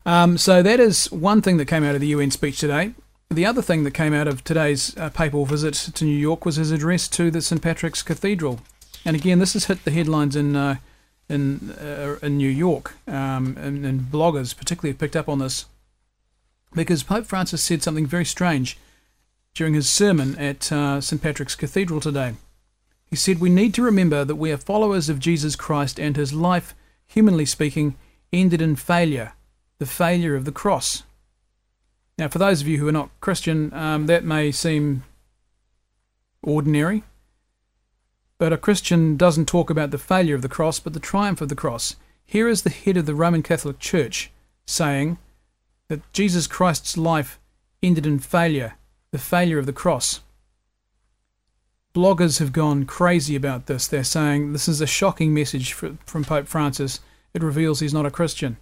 Um, 0.06 0.38
so 0.38 0.64
that 0.64 0.80
is 0.80 1.12
one 1.12 1.42
thing 1.42 1.58
that 1.58 1.66
came 1.66 1.84
out 1.84 1.96
of 1.96 2.02
the 2.02 2.08
UN 2.08 2.32
speech 2.32 2.60
today. 2.60 2.94
The 3.30 3.46
other 3.46 3.62
thing 3.62 3.84
that 3.84 3.92
came 3.92 4.14
out 4.14 4.28
of 4.28 4.44
today's 4.44 4.98
uh, 4.98 5.10
papal 5.10 5.46
visit 5.46 5.74
to 5.74 6.06
New 6.06 6.18
York 6.18 6.46
was 6.46 6.56
his 6.56 6.72
address 6.72 7.08
to 7.10 7.30
the 7.30 7.42
St 7.42 7.62
Patrick's 7.62 8.02
Cathedral, 8.02 8.60
and 9.06 9.16
again, 9.16 9.40
this 9.40 9.54
has 9.54 9.66
hit 9.66 9.84
the 9.84 9.92
headlines 9.92 10.36
in 10.36 10.56
uh, 10.56 10.76
in 11.32 11.72
uh, 11.72 12.18
in 12.22 12.38
New 12.38 12.50
York, 12.50 12.96
um, 13.08 13.58
and, 13.60 13.86
and 13.86 14.02
bloggers 14.02 14.56
particularly 14.56 14.92
have 14.92 15.00
picked 15.00 15.16
up 15.16 15.30
on 15.30 15.40
this 15.40 15.66
because 16.74 17.04
Pope 17.04 17.26
Francis 17.26 17.64
said 17.64 17.84
something 17.84 18.06
very 18.06 18.26
strange 18.26 18.78
during 19.54 19.74
his 19.74 19.90
sermon 19.90 20.38
at 20.38 20.72
uh, 20.72 21.02
St 21.02 21.22
Patrick's 21.22 21.56
Cathedral 21.56 22.00
today. 22.00 22.36
He 23.06 23.16
said, 23.16 23.40
We 23.40 23.50
need 23.50 23.74
to 23.74 23.82
remember 23.82 24.24
that 24.24 24.36
we 24.36 24.52
are 24.52 24.58
followers 24.58 25.10
of 25.10 25.20
Jesus 25.20 25.56
Christ 25.56 26.00
and 26.00 26.16
his 26.16 26.34
life, 26.34 26.74
humanly 27.08 27.46
speaking, 27.46 27.96
ended 28.32 28.62
in 28.62 28.78
failure, 28.78 29.34
the 29.80 29.86
failure 29.86 30.36
of 30.36 30.46
the 30.46 30.52
cross. 30.52 31.04
Now, 32.18 32.30
for 32.30 32.40
those 32.40 32.62
of 32.62 32.68
you 32.68 32.78
who 32.78 32.88
are 32.88 32.94
not 32.94 33.10
Christian, 33.20 33.74
um, 33.74 34.06
that 34.06 34.24
may 34.24 34.52
seem 34.52 35.04
ordinary, 36.42 37.04
but 38.42 38.52
a 38.52 38.58
Christian 38.58 39.16
doesn't 39.18 39.46
talk 39.46 39.70
about 39.70 39.92
the 39.92 40.00
failure 40.00 40.34
of 40.34 40.42
the 40.42 40.50
cross, 40.50 40.80
but 40.80 40.94
the 40.94 41.00
triumph 41.00 41.42
of 41.42 41.50
the 41.50 41.56
cross. 41.56 41.96
Here 42.26 42.48
is 42.48 42.64
the 42.64 42.72
head 42.72 42.98
of 42.98 43.06
the 43.06 43.14
Roman 43.14 43.44
Catholic 43.44 43.78
Church 43.78 44.32
saying 44.66 45.20
that 45.90 46.02
Jesus 46.12 46.48
Christ's 46.48 46.98
life 46.98 47.40
ended 47.84 48.08
in 48.08 48.18
failure, 48.18 48.78
the 49.12 49.20
failure 49.20 49.60
of 49.60 49.68
the 49.68 49.72
cross 49.74 50.22
bloggers 51.94 52.40
have 52.40 52.54
gone 52.54 52.86
crazy 52.86 53.36
about 53.36 53.66
this. 53.66 53.88
They're 53.88 54.04
saying 54.04 54.54
this 54.54 54.68
is 54.68 54.82
a 54.82 54.88
shocking 54.88 55.34
message 55.34 55.74
from 55.74 56.26
Pope 56.26 56.48
Francis. 56.48 57.00
It 57.34 57.44
reveals 57.44 57.80
he's 57.80 57.94
not 57.94 58.06
a 58.06 58.12
Christian. 58.12 58.58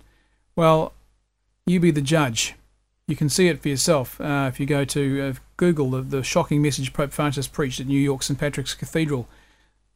Well, 0.55 0.93
you 1.65 1.79
be 1.79 1.91
the 1.91 2.01
judge. 2.01 2.55
You 3.07 3.15
can 3.15 3.29
see 3.29 3.47
it 3.47 3.61
for 3.61 3.69
yourself 3.69 4.19
uh, 4.21 4.49
if 4.51 4.59
you 4.59 4.65
go 4.65 4.85
to 4.85 5.21
uh, 5.21 5.33
Google 5.57 5.91
the, 5.91 6.01
the 6.01 6.23
shocking 6.23 6.61
message 6.61 6.93
Pope 6.93 7.11
Francis 7.11 7.47
preached 7.47 7.79
at 7.79 7.87
New 7.87 7.99
York 7.99 8.23
St. 8.23 8.39
Patrick's 8.39 8.73
Cathedral. 8.73 9.27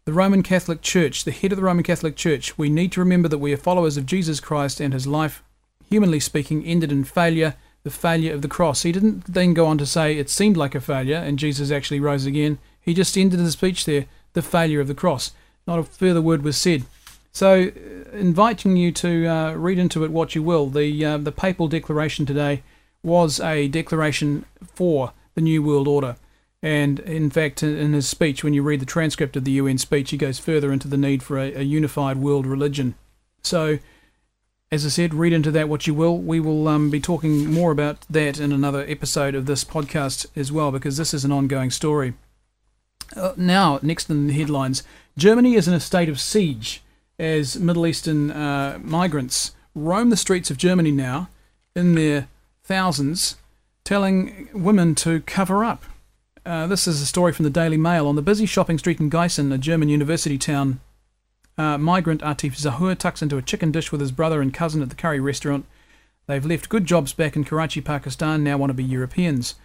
The 0.05 0.11
Roman 0.11 0.43
Catholic 0.43 0.81
Church, 0.81 1.23
the 1.23 1.31
head 1.31 1.53
of 1.53 1.55
the 1.55 1.63
Roman 1.63 1.85
Catholic 1.85 2.17
Church, 2.17 2.57
we 2.57 2.69
need 2.69 2.91
to 2.91 2.99
remember 2.99 3.29
that 3.29 3.37
we 3.37 3.53
are 3.53 3.57
followers 3.57 3.95
of 3.95 4.05
Jesus 4.05 4.41
Christ 4.41 4.81
and 4.81 4.93
his 4.93 5.07
life, 5.07 5.41
humanly 5.89 6.19
speaking, 6.19 6.65
ended 6.65 6.91
in 6.91 7.05
failure, 7.05 7.55
the 7.83 7.89
failure 7.89 8.33
of 8.33 8.41
the 8.41 8.49
cross. 8.49 8.81
He 8.81 8.91
didn't 8.91 9.33
then 9.33 9.53
go 9.53 9.65
on 9.65 9.77
to 9.77 9.85
say 9.85 10.17
it 10.17 10.29
seemed 10.29 10.57
like 10.57 10.75
a 10.75 10.81
failure 10.81 11.15
and 11.15 11.39
Jesus 11.39 11.71
actually 11.71 12.01
rose 12.01 12.25
again. 12.25 12.59
He 12.81 12.93
just 12.93 13.17
ended 13.17 13.39
the 13.39 13.49
speech 13.49 13.85
there, 13.85 14.07
the 14.33 14.41
failure 14.41 14.81
of 14.81 14.89
the 14.89 14.93
cross. 14.93 15.31
Not 15.65 15.79
a 15.79 15.83
further 15.83 16.21
word 16.21 16.41
was 16.41 16.57
said. 16.57 16.83
So, 17.31 17.71
uh, 17.71 18.11
inviting 18.11 18.75
you 18.75 18.91
to 18.91 19.25
uh, 19.25 19.53
read 19.53 19.79
into 19.79 20.03
it 20.03 20.11
what 20.11 20.35
you 20.35 20.43
will, 20.43 20.67
the 20.67 21.05
uh, 21.05 21.17
the 21.17 21.31
papal 21.31 21.69
declaration 21.69 22.25
today 22.25 22.61
was 23.03 23.39
a 23.39 23.69
declaration 23.69 24.43
for 24.65 25.13
the 25.33 25.41
New 25.41 25.63
World 25.63 25.87
Order. 25.87 26.17
And 26.63 27.01
in 27.01 27.29
fact, 27.29 27.61
in 27.61 27.91
his 27.91 28.07
speech, 28.07 28.41
when 28.41 28.53
you 28.53 28.63
read 28.63 28.79
the 28.79 28.85
transcript 28.85 29.35
of 29.35 29.43
the 29.43 29.51
UN 29.51 29.77
speech, 29.77 30.11
he 30.11 30.17
goes 30.17 30.39
further 30.39 30.71
into 30.71 30.87
the 30.87 30.97
need 30.97 31.21
for 31.21 31.37
a, 31.37 31.53
a 31.55 31.61
unified 31.61 32.17
world 32.17 32.47
religion. 32.47 32.95
So, 33.43 33.79
as 34.71 34.85
I 34.85 34.89
said, 34.89 35.13
read 35.13 35.33
into 35.33 35.51
that 35.51 35.67
what 35.67 35.87
you 35.87 35.93
will. 35.93 36.17
We 36.17 36.39
will 36.39 36.69
um, 36.69 36.89
be 36.89 37.01
talking 37.01 37.51
more 37.53 37.73
about 37.73 38.05
that 38.09 38.39
in 38.39 38.53
another 38.53 38.85
episode 38.87 39.35
of 39.35 39.45
this 39.45 39.65
podcast 39.65 40.25
as 40.37 40.53
well, 40.53 40.71
because 40.71 40.95
this 40.95 41.13
is 41.13 41.25
an 41.25 41.33
ongoing 41.33 41.69
story. 41.69 42.13
Uh, 43.13 43.33
now, 43.35 43.77
next 43.81 44.09
in 44.09 44.27
the 44.27 44.33
headlines, 44.33 44.83
Germany 45.17 45.55
is 45.55 45.67
in 45.67 45.73
a 45.73 45.81
state 45.81 46.07
of 46.07 46.19
siege 46.19 46.81
as 47.19 47.59
Middle 47.59 47.85
Eastern 47.85 48.31
uh, 48.31 48.79
migrants 48.81 49.51
roam 49.75 50.09
the 50.09 50.17
streets 50.17 50.49
of 50.49 50.57
Germany 50.57 50.91
now 50.91 51.27
in 51.75 51.95
their 51.95 52.29
thousands, 52.63 53.35
telling 53.83 54.47
women 54.53 54.95
to 54.95 55.19
cover 55.21 55.65
up. 55.65 55.83
Uh, 56.45 56.67
this 56.67 56.87
is 56.87 57.01
a 57.01 57.05
story 57.05 57.31
from 57.31 57.43
the 57.43 57.49
Daily 57.49 57.77
Mail. 57.77 58.05
On 58.05 58.17
the 58.17 58.21
busy 58.21 58.45
shopping 58.45 58.77
street 58.77 58.99
in 58.99 59.09
Gießen, 59.09 59.53
a 59.53 59.57
German 59.57 59.87
university 59.87 60.37
town, 60.37 60.81
uh, 61.57 61.77
migrant 61.77 62.21
Atif 62.21 62.57
Zahur 62.57 62.97
tucks 62.97 63.21
into 63.21 63.37
a 63.37 63.41
chicken 63.41 63.71
dish 63.71 63.93
with 63.93 64.01
his 64.01 64.11
brother 64.11 64.41
and 64.41 64.53
cousin 64.53 64.81
at 64.81 64.89
the 64.89 64.95
curry 64.95 65.21
restaurant. 65.21 65.65
They've 66.27 66.45
left 66.45 66.67
good 66.67 66.85
jobs 66.85 67.13
back 67.13 67.37
in 67.37 67.45
Karachi, 67.45 67.79
Pakistan, 67.79 68.43
now 68.43 68.57
want 68.57 68.71
to 68.71 68.73
be 68.73 68.83
Europeans. 68.83 69.55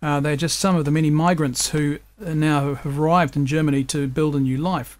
Uh, 0.00 0.20
they're 0.20 0.36
just 0.36 0.60
some 0.60 0.76
of 0.76 0.84
the 0.84 0.92
many 0.92 1.10
migrants 1.10 1.70
who 1.70 1.98
now 2.20 2.74
have 2.74 2.98
arrived 3.00 3.34
in 3.34 3.44
Germany 3.44 3.82
to 3.84 4.06
build 4.06 4.36
a 4.36 4.40
new 4.40 4.58
life. 4.58 4.96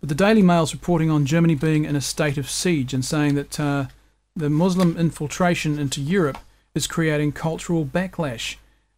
But 0.00 0.08
the 0.08 0.14
Daily 0.14 0.42
Mail's 0.42 0.72
reporting 0.72 1.10
on 1.10 1.26
Germany 1.26 1.54
being 1.54 1.84
in 1.84 1.96
a 1.96 2.00
state 2.00 2.38
of 2.38 2.48
siege 2.48 2.94
and 2.94 3.04
saying 3.04 3.34
that 3.34 3.60
uh, 3.60 3.86
the 4.34 4.48
Muslim 4.48 4.96
infiltration 4.96 5.78
into 5.78 6.00
Europe 6.00 6.38
is 6.74 6.86
creating 6.86 7.32
cultural 7.32 7.84
backlash 7.84 8.56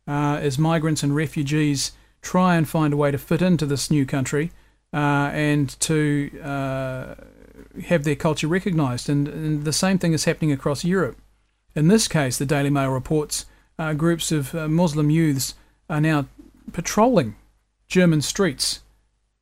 uh, 0.09 0.39
as 0.41 0.59
migrants 0.59 1.03
and 1.03 1.15
refugees 1.15 1.93
try 2.23 2.57
and 2.57 2.69
find 2.69 2.93
a 2.93 2.97
way 2.97 3.11
to 3.11 3.19
fit 3.19 3.43
into 3.43 3.67
this 3.67 3.91
new 3.91 4.05
country 4.05 4.51
uh, 4.93 5.31
and 5.33 5.79
to 5.81 6.31
uh, 6.43 7.15
have 7.85 8.03
their 8.03 8.17
culture 8.17 8.49
recognised. 8.49 9.09
And, 9.09 9.29
and 9.29 9.65
the 9.65 9.73
same 9.73 9.99
thing 9.99 10.15
is 10.15 10.25
happening 10.25 10.51
across 10.51 10.85
Europe. 10.85 11.17
In 11.77 11.89
this 11.89 12.09
case, 12.09 12.39
the 12.39 12.47
Daily 12.47 12.71
Mail 12.71 12.91
reports 12.91 13.47
uh, 13.79 13.93
groups 13.93 14.33
of 14.33 14.53
Muslim 14.53 15.11
youths 15.11 15.55
are 15.89 16.01
now 16.01 16.27
patrolling 16.73 17.37
German 17.87 18.23
streets, 18.23 18.81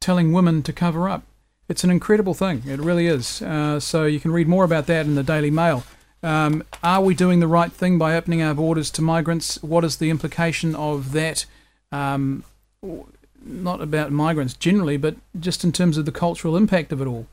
telling 0.01 0.33
women 0.33 0.63
to 0.63 0.73
cover 0.73 1.09
up. 1.09 1.23
It's 1.69 1.83
an 1.83 1.91
incredible 1.91 2.35
thing. 2.35 2.63
It 2.67 2.79
really 2.79 3.07
is. 3.07 3.43
Uh, 3.43 3.81
so 3.81 4.05
you 4.05 4.21
can 4.21 4.31
read 4.31 4.47
more 4.47 4.65
about 4.65 4.87
that 4.87 5.07
in 5.07 5.17
the 5.17 5.25
Daily 5.25 5.51
Mail. 5.51 5.85
Um, 6.23 6.65
are 6.83 7.03
we 7.03 7.15
doing 7.15 7.41
the 7.41 7.47
right 7.47 7.73
thing 7.73 7.99
by 7.99 8.17
opening 8.17 8.43
our 8.43 8.55
borders 8.55 8.91
to 8.93 9.03
migrants? 9.03 9.63
What 9.63 9.85
is 9.85 9.97
the 9.97 10.11
implication 10.11 10.75
of 10.75 11.13
that? 11.13 11.47
Um, 11.93 12.45
not 13.45 13.81
about 13.81 14.11
migrants 14.11 14.55
generally, 14.55 14.97
but 14.97 15.17
just 15.39 15.63
in 15.63 15.73
terms 15.73 15.99
of 15.99 16.05
the 16.05 16.13
cultural 16.13 16.57
impact 16.57 16.93
of 16.93 17.01
it 17.01 17.07
all. 17.07 17.27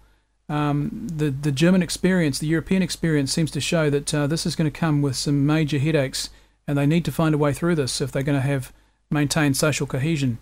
Um, 0.49 1.07
the 1.11 1.29
the 1.29 1.51
German 1.51 1.81
experience, 1.81 2.37
the 2.37 2.47
European 2.47 2.81
experience, 2.81 3.31
seems 3.31 3.49
to 3.51 3.61
show 3.61 3.89
that 3.89 4.13
uh, 4.13 4.27
this 4.27 4.45
is 4.45 4.55
going 4.55 4.69
to 4.69 4.79
come 4.79 5.01
with 5.01 5.15
some 5.15 5.45
major 5.45 5.79
headaches 5.79 6.29
and 6.67 6.77
they 6.77 6.85
need 6.85 7.05
to 7.05 7.11
find 7.11 7.33
a 7.33 7.37
way 7.37 7.53
through 7.53 7.75
this 7.75 8.01
if 8.01 8.11
they're 8.11 8.23
going 8.23 8.39
to 8.39 8.47
have 8.47 8.73
maintain 9.09 9.53
social 9.53 9.87
cohesion. 9.87 10.39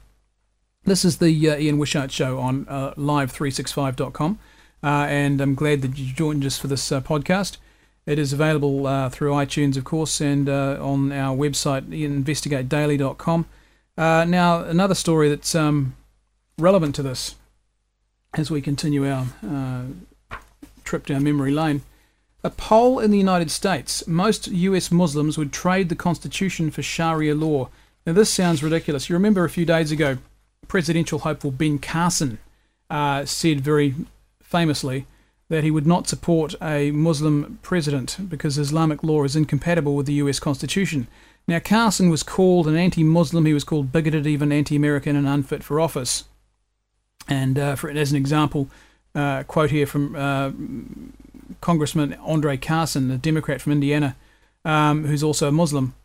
This 0.83 1.05
is 1.05 1.17
the 1.17 1.49
uh, 1.49 1.57
Ian 1.57 1.77
Wishart 1.77 2.11
Show 2.11 2.39
on 2.39 2.65
uh, 2.67 2.93
live365.com, 2.95 4.39
uh, 4.83 4.87
and 4.87 5.39
I'm 5.39 5.53
glad 5.53 5.81
that 5.83 5.97
you 5.97 6.13
joined 6.13 6.43
us 6.43 6.57
for 6.57 6.67
this 6.67 6.91
uh, 6.91 7.01
podcast. 7.01 7.57
It 8.05 8.17
is 8.17 8.33
available 8.33 8.87
uh, 8.87 9.09
through 9.09 9.31
iTunes, 9.31 9.77
of 9.77 9.83
course, 9.83 10.19
and 10.19 10.49
uh, 10.49 10.77
on 10.81 11.11
our 11.11 11.35
website, 11.35 11.87
investigatedaily.com. 11.89 13.45
Uh, 13.97 14.25
now, 14.27 14.63
another 14.63 14.95
story 14.95 15.29
that's 15.29 15.53
um, 15.53 15.95
relevant 16.57 16.95
to 16.95 17.03
this 17.03 17.35
as 18.33 18.49
we 18.49 18.61
continue 18.61 19.07
our 19.07 19.27
trip 20.83 21.05
down 21.05 21.23
memory 21.23 21.51
lane 21.51 21.81
a 22.43 22.49
poll 22.49 22.99
in 22.99 23.11
the 23.11 23.17
United 23.17 23.51
States. 23.51 24.07
Most 24.07 24.47
US 24.47 24.91
Muslims 24.91 25.37
would 25.37 25.51
trade 25.51 25.89
the 25.89 25.95
Constitution 25.95 26.71
for 26.71 26.81
Sharia 26.81 27.35
law. 27.35 27.69
Now, 28.05 28.13
this 28.13 28.31
sounds 28.31 28.63
ridiculous. 28.63 29.09
You 29.09 29.15
remember 29.15 29.43
a 29.43 29.49
few 29.49 29.65
days 29.65 29.91
ago, 29.91 30.17
presidential 30.67 31.19
hopeful 31.19 31.51
Ben 31.51 31.77
Carson 31.77 32.39
uh, 32.89 33.25
said 33.25 33.61
very 33.61 33.93
famously 34.41 35.05
that 35.51 35.65
he 35.65 35.69
would 35.69 35.85
not 35.85 36.07
support 36.07 36.55
a 36.61 36.91
Muslim 36.91 37.59
president 37.61 38.29
because 38.29 38.57
Islamic 38.57 39.03
law 39.03 39.25
is 39.25 39.35
incompatible 39.35 39.97
with 39.97 40.05
the 40.05 40.13
US 40.13 40.39
Constitution. 40.39 41.07
Now, 41.45 41.59
Carson 41.59 42.09
was 42.09 42.23
called 42.23 42.69
an 42.69 42.77
anti 42.77 43.03
Muslim, 43.03 43.45
he 43.45 43.53
was 43.53 43.65
called 43.65 43.91
bigoted, 43.91 44.25
even 44.25 44.53
anti 44.53 44.77
American, 44.77 45.17
and 45.17 45.27
unfit 45.27 45.61
for 45.61 45.81
office. 45.81 46.23
And 47.27 47.59
uh, 47.59 47.75
for, 47.75 47.89
as 47.89 48.11
an 48.11 48.17
example, 48.17 48.69
uh, 49.13 49.43
quote 49.43 49.71
here 49.71 49.85
from 49.85 50.15
uh, 50.15 50.51
Congressman 51.59 52.13
Andre 52.21 52.55
Carson, 52.55 53.11
a 53.11 53.17
Democrat 53.17 53.59
from 53.59 53.73
Indiana, 53.73 54.15
um, 54.63 55.03
who's 55.03 55.21
also 55.21 55.49
a 55.49 55.51
Muslim. 55.51 55.95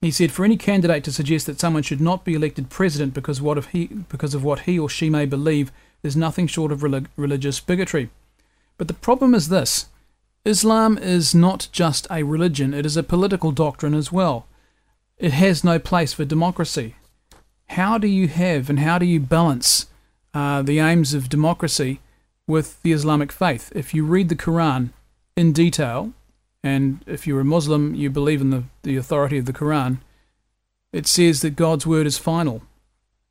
He 0.00 0.10
said, 0.10 0.32
"For 0.32 0.46
any 0.46 0.56
candidate 0.56 1.04
to 1.04 1.12
suggest 1.12 1.44
that 1.44 1.60
someone 1.60 1.82
should 1.82 2.00
not 2.00 2.24
be 2.24 2.32
elected 2.32 2.70
president 2.70 3.12
because 3.12 3.42
what 3.42 3.58
of 3.58 3.66
he 3.66 3.84
because 3.86 4.32
of 4.32 4.42
what 4.42 4.60
he 4.60 4.78
or 4.78 4.88
she 4.88 5.10
may 5.10 5.26
believe 5.26 5.70
is 6.02 6.16
nothing 6.16 6.46
short 6.46 6.72
of 6.72 6.82
relig- 6.82 7.10
religious 7.18 7.60
bigotry." 7.60 8.08
But 8.76 8.88
the 8.88 8.94
problem 8.94 9.34
is 9.34 9.48
this: 9.48 9.86
Islam 10.44 10.98
is 10.98 11.34
not 11.34 11.68
just 11.72 12.06
a 12.10 12.22
religion; 12.22 12.74
it 12.74 12.86
is 12.86 12.96
a 12.96 13.02
political 13.02 13.52
doctrine 13.52 13.94
as 13.94 14.12
well. 14.12 14.46
It 15.18 15.32
has 15.32 15.64
no 15.64 15.78
place 15.78 16.12
for 16.12 16.24
democracy. 16.24 16.96
How 17.68 17.98
do 17.98 18.08
you 18.08 18.28
have 18.28 18.68
and 18.68 18.80
how 18.80 18.98
do 18.98 19.06
you 19.06 19.20
balance 19.20 19.86
uh, 20.34 20.62
the 20.62 20.80
aims 20.80 21.14
of 21.14 21.28
democracy 21.28 22.00
with 22.46 22.82
the 22.82 22.92
Islamic 22.92 23.32
faith. 23.32 23.72
If 23.74 23.94
you 23.94 24.04
read 24.04 24.28
the 24.28 24.36
Quran 24.36 24.90
in 25.36 25.52
detail, 25.52 26.12
and 26.62 27.02
if 27.06 27.26
you're 27.26 27.40
a 27.40 27.44
Muslim, 27.44 27.94
you 27.94 28.10
believe 28.10 28.40
in 28.40 28.50
the, 28.50 28.64
the 28.82 28.96
authority 28.96 29.38
of 29.38 29.46
the 29.46 29.52
Quran, 29.52 29.98
it 30.92 31.06
says 31.06 31.40
that 31.42 31.56
God's 31.56 31.86
word 31.86 32.06
is 32.06 32.18
final, 32.18 32.62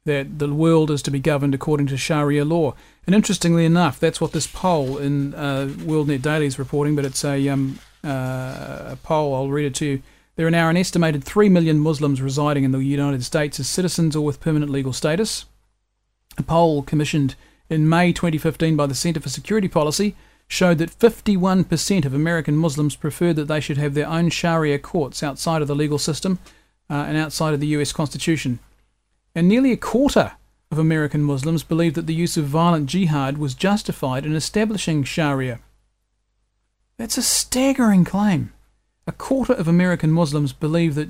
that 0.06 0.40
the 0.40 0.54
world 0.54 0.92
is 0.92 1.02
to 1.04 1.12
be 1.12 1.20
governed 1.20 1.56
according 1.56 1.88
to 1.88 1.98
Sharia 1.98 2.44
law. 2.44 2.74
And 3.06 3.16
interestingly 3.16 3.66
enough, 3.66 4.00
that's 4.00 4.20
what 4.20 4.34
this 4.34 4.48
poll 4.48 4.98
in 4.98 5.34
uh, 5.34 5.68
WorldNet 5.70 6.22
Daily 6.22 6.46
is 6.46 6.60
reporting, 6.60 6.96
but 6.96 7.06
it's 7.06 7.24
a, 7.24 7.48
um, 7.50 7.80
uh, 8.04 8.90
a 8.92 8.98
poll, 9.04 9.34
I'll 9.34 9.50
read 9.50 9.66
it 9.66 9.76
to 9.76 9.86
you. 9.86 10.02
There 10.36 10.48
are 10.48 10.52
now 10.52 10.70
an 10.70 10.78
estimated 10.78 11.24
3 11.24 11.48
million 11.50 11.80
Muslims 11.80 12.22
residing 12.22 12.64
in 12.64 12.72
the 12.72 12.80
United 12.80 13.24
States 13.24 13.60
as 13.60 13.68
citizens 13.68 14.16
or 14.16 14.26
with 14.26 14.42
permanent 14.42 14.72
legal 14.72 14.92
status. 14.92 15.46
A 16.38 16.44
poll 16.44 16.82
commissioned 16.82 17.36
in 17.70 17.88
May 17.88 18.12
2015 18.12 18.76
by 18.76 18.88
the 18.88 18.96
Center 18.96 19.20
for 19.20 19.30
Security 19.30 19.68
Policy 19.68 20.16
showed 20.48 20.80
that 20.80 20.98
51% 20.98 22.06
of 22.06 22.14
American 22.14 22.56
Muslims 22.58 22.96
preferred 22.96 23.36
that 23.36 23.48
they 23.48 23.60
should 23.60 23.78
have 23.78 23.94
their 23.94 24.08
own 24.08 24.30
Sharia 24.30 24.80
courts 24.80 25.24
outside 25.24 25.62
of 25.62 25.68
the 25.68 25.76
legal 25.76 26.00
system 26.00 26.40
uh, 26.90 27.06
and 27.08 27.16
outside 27.16 27.54
of 27.54 27.60
the 27.60 27.68
US 27.68 27.94
Constitution. 27.94 28.60
And 29.36 29.48
nearly 29.48 29.72
a 29.72 29.78
quarter 29.78 30.34
of 30.72 30.78
American 30.78 31.24
Muslims 31.24 31.64
believe 31.64 31.94
that 31.94 32.08
the 32.08 32.14
use 32.14 32.38
of 32.38 32.46
violent 32.46 32.88
jihad 32.88 33.38
was 33.38 33.54
justified 33.54 34.26
in 34.26 34.36
establishing 34.36 35.04
Sharia. 35.04 35.60
That's 36.98 37.18
a 37.18 37.24
staggering 37.24 38.06
claim. 38.06 38.54
A 39.08 39.12
quarter 39.12 39.54
of 39.54 39.68
American 39.68 40.12
Muslims 40.12 40.54
believe 40.54 40.96
that 40.96 41.10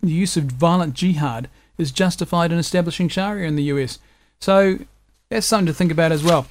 the 0.00 0.10
use 0.10 0.36
of 0.36 0.44
violent 0.44 0.94
jihad 0.94 1.48
is 1.76 1.90
justified 1.90 2.52
in 2.52 2.58
establishing 2.58 3.08
Sharia 3.08 3.46
in 3.46 3.56
the 3.56 3.64
US. 3.64 3.98
So 4.40 4.78
that's 5.28 5.46
something 5.46 5.66
to 5.66 5.74
think 5.74 5.92
about 5.92 6.12
as 6.12 6.22
well. 6.22 6.46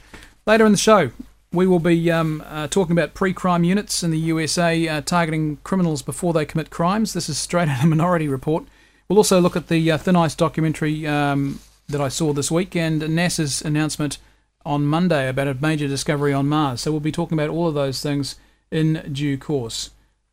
Later 0.46 0.66
in 0.66 0.72
the 0.72 0.78
show, 0.78 1.12
we 1.52 1.66
will 1.66 1.80
be 1.80 2.12
um, 2.12 2.44
uh, 2.48 2.68
talking 2.68 2.92
about 2.92 3.14
pre 3.14 3.34
crime 3.34 3.64
units 3.64 4.04
in 4.04 4.12
the 4.12 4.20
USA 4.20 4.88
uh, 4.88 5.02
targeting 5.02 5.58
criminals 5.64 6.02
before 6.02 6.34
they 6.34 6.46
commit 6.46 6.70
crimes. 6.70 7.14
This 7.14 7.30
is 7.30 7.38
straight 7.38 7.70
out 7.70 7.84
of 7.84 7.90
Minority 7.90 8.28
Report. 8.28 8.66
We'll 9.10 9.20
also 9.20 9.40
look 9.40 9.56
at 9.56 9.68
the 9.68 9.92
uh, 9.92 9.98
Thin 9.98 10.16
Ice 10.16 10.36
documentary 10.36 11.08
um, 11.08 11.60
that 11.88 12.02
I 12.02 12.10
saw 12.10 12.34
this 12.34 12.52
week 12.52 12.76
and 12.76 13.02
NASA's 13.02 13.62
announcement 13.62 14.18
on 14.66 14.86
Monday 14.86 15.30
about 15.30 15.48
a 15.48 15.54
major 15.54 15.88
discovery 15.88 16.34
on 16.34 16.50
Mars. 16.50 16.82
So 16.82 16.92
we'll 16.92 17.00
be 17.00 17.12
talking 17.12 17.38
about 17.38 17.50
all 17.50 17.70
of 17.70 17.74
those 17.74 18.02
things 18.02 18.36
in 18.70 19.10
due 19.14 19.38
course. 19.38 19.92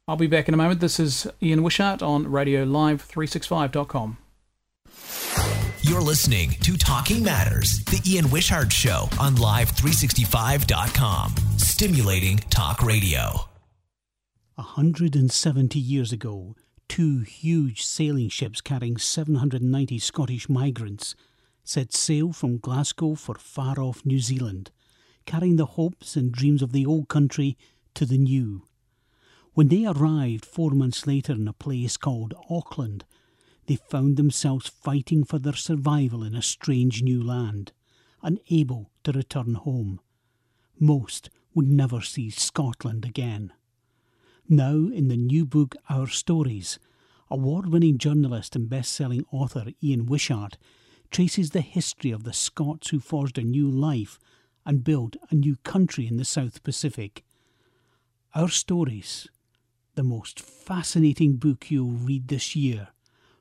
I'll 0.09 0.17
be 0.17 0.27
back 0.27 0.49
in 0.49 0.55
a 0.55 0.57
moment. 0.57 0.81
This 0.81 0.99
is 0.99 1.29
Ian 1.41 1.63
Wishart 1.63 2.03
on 2.03 2.27
RadioLive365.com. 2.27 4.19
You're 5.83 6.01
listening 6.01 6.51
to 6.63 6.77
Talking 6.77 7.23
Matters, 7.23 7.85
the 7.85 8.01
Ian 8.11 8.31
Wishart 8.31 8.73
Show 8.73 9.09
on 9.21 9.37
Live365.com. 9.37 11.35
Stimulating 11.59 12.39
talk 12.51 12.83
radio. 12.83 13.49
170 14.57 15.79
years 15.79 16.13
ago, 16.13 16.57
two 16.89 17.21
huge 17.21 17.83
sailing 17.83 18.29
ships 18.29 18.61
carrying 18.61 18.97
790 18.97 19.99
Scottish 19.99 20.49
migrants 20.49 21.15
set 21.65 21.93
sail 21.93 22.33
from 22.33 22.59
Glasgow 22.59 23.15
for 23.15 23.35
far 23.37 23.81
off 23.81 24.05
New 24.05 24.21
Zealand, 24.21 24.71
carrying 25.27 25.57
the 25.57 25.67
hopes 25.67 26.17
and 26.17 26.31
dreams 26.31 26.63
of 26.63 26.73
the 26.73 26.87
old 26.87 27.09
country 27.09 27.57
to 27.95 28.05
the 28.05 28.19
new. 28.19 28.63
When 29.55 29.69
they 29.69 29.87
arrived 29.87 30.45
four 30.45 30.73
months 30.73 31.07
later 31.07 31.33
in 31.33 31.49
a 31.49 31.53
place 31.53 31.97
called 31.97 32.35
Auckland, 32.51 33.05
they 33.67 33.77
found 33.77 34.17
themselves 34.17 34.69
fighting 34.69 35.25
for 35.25 35.39
their 35.39 35.55
survival 35.55 36.23
in 36.23 36.35
a 36.35 36.43
strange 36.43 37.03
new 37.03 37.23
land, 37.23 37.73
unable 38.23 38.91
to 39.05 39.13
return 39.13 39.55
home. 39.55 40.01
Most 40.79 41.31
would 41.55 41.69
never 41.69 42.01
see 42.01 42.31
Scotland 42.31 43.05
again. 43.05 43.53
Now, 44.49 44.75
in 44.75 45.09
the 45.09 45.17
new 45.17 45.47
book 45.47 45.75
Our 45.89 46.07
Stories, 46.07 46.79
award 47.31 47.67
winning 47.67 47.97
journalist 47.97 48.55
and 48.55 48.69
best 48.69 48.93
selling 48.93 49.25
author 49.33 49.69
Ian 49.83 50.05
Wishart 50.05 50.59
traces 51.11 51.51
the 51.51 51.63
history 51.63 52.11
of 52.11 52.25
the 52.25 52.35
Scots 52.35 52.91
who 52.91 53.01
forged 53.01 53.39
a 53.39 53.43
new 53.43 53.71
life 53.71 54.19
and 54.67 54.85
built 54.85 55.17
a 55.31 55.35
new 55.35 55.57
country 55.65 56.07
in 56.07 56.19
the 56.19 56.27
South 56.27 56.63
Pacific. 56.63 57.25
Our 58.35 58.51
Stories, 58.51 59.29
the 59.95 60.05
most 60.05 60.41
fascinating 60.41 61.37
book 61.37 61.71
you'll 61.71 61.93
read 61.93 62.29
this 62.29 62.55
year, 62.55 62.89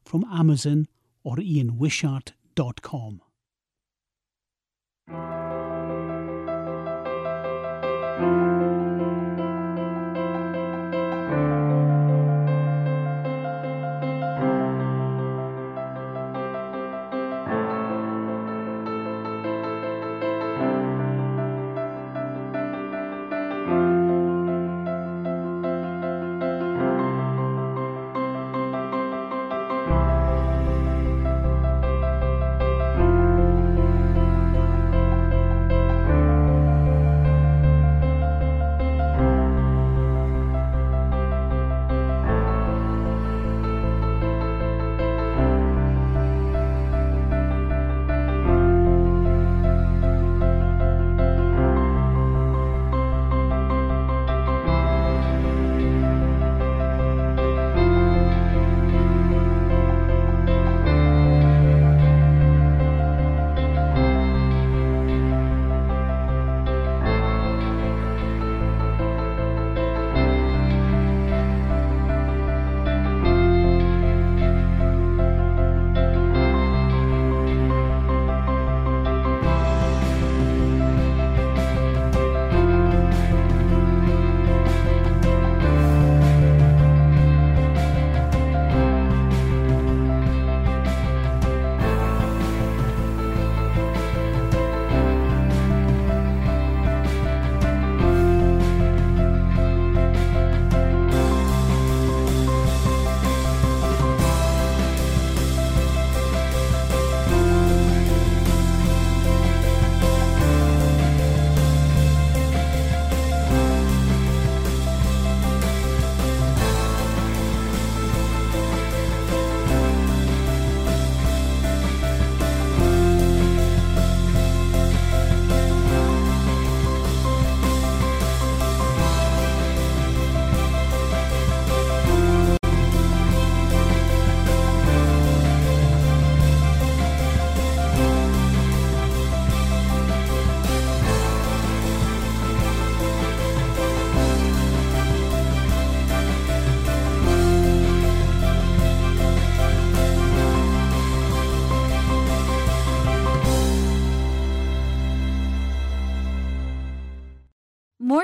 from 0.06 0.24
Amazon 0.32 0.88
or 1.26 1.36
ianwishart.com. 1.36 3.22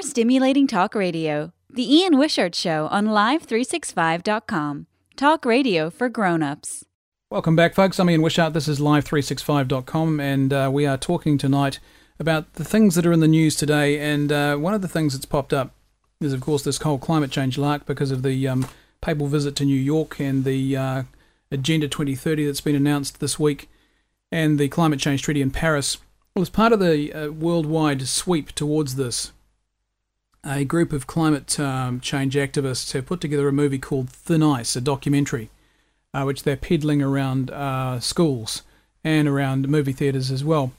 stimulating 0.09 0.65
talk 0.65 0.95
radio. 0.95 1.53
The 1.69 1.95
Ian 1.95 2.17
Wishart 2.17 2.55
Show 2.55 2.87
on 2.87 3.05
Live365.com. 3.05 4.87
Talk 5.15 5.45
radio 5.45 5.91
for 5.91 6.09
grown-ups. 6.09 6.83
Welcome 7.29 7.55
back, 7.55 7.75
folks. 7.75 7.99
I'm 7.99 8.09
Ian 8.09 8.23
Wishart. 8.23 8.53
This 8.53 8.67
is 8.67 8.79
Live365.com, 8.79 10.19
and 10.19 10.51
uh, 10.51 10.71
we 10.73 10.87
are 10.87 10.97
talking 10.97 11.37
tonight 11.37 11.79
about 12.17 12.55
the 12.55 12.63
things 12.63 12.95
that 12.95 13.05
are 13.05 13.13
in 13.13 13.19
the 13.19 13.27
news 13.27 13.55
today. 13.55 13.99
And 13.99 14.31
uh, 14.31 14.55
one 14.55 14.73
of 14.73 14.81
the 14.81 14.87
things 14.87 15.13
that's 15.13 15.27
popped 15.27 15.53
up 15.53 15.75
is, 16.19 16.33
of 16.33 16.41
course, 16.41 16.63
this 16.63 16.79
whole 16.79 16.97
climate 16.97 17.29
change 17.29 17.59
lark 17.59 17.85
because 17.85 18.09
of 18.09 18.23
the 18.23 18.47
um, 18.47 18.67
papal 19.01 19.27
visit 19.27 19.55
to 19.57 19.65
New 19.65 19.79
York 19.79 20.19
and 20.19 20.43
the 20.43 20.75
uh, 20.75 21.03
Agenda 21.51 21.87
2030 21.87 22.47
that's 22.47 22.61
been 22.61 22.75
announced 22.75 23.19
this 23.19 23.37
week, 23.37 23.69
and 24.31 24.59
the 24.59 24.69
climate 24.69 24.99
change 24.99 25.21
treaty 25.21 25.41
in 25.43 25.51
Paris. 25.51 25.99
Well, 26.35 26.41
as 26.41 26.49
part 26.49 26.73
of 26.73 26.79
the 26.79 27.13
uh, 27.13 27.31
worldwide 27.31 28.07
sweep 28.07 28.53
towards 28.53 28.95
this, 28.95 29.33
a 30.45 30.63
group 30.63 30.93
of 30.93 31.07
climate 31.07 31.59
um, 31.59 31.99
change 31.99 32.35
activists 32.35 32.93
have 32.93 33.05
put 33.05 33.21
together 33.21 33.47
a 33.47 33.53
movie 33.53 33.79
called 33.79 34.09
Thin 34.09 34.41
Ice, 34.41 34.75
a 34.75 34.81
documentary, 34.81 35.49
uh, 36.13 36.23
which 36.23 36.43
they're 36.43 36.55
peddling 36.55 37.01
around 37.01 37.51
uh, 37.51 37.99
schools 37.99 38.63
and 39.03 39.27
around 39.27 39.67
movie 39.67 39.93
theatres 39.93 40.31
as 40.31 40.43
well. 40.43 40.71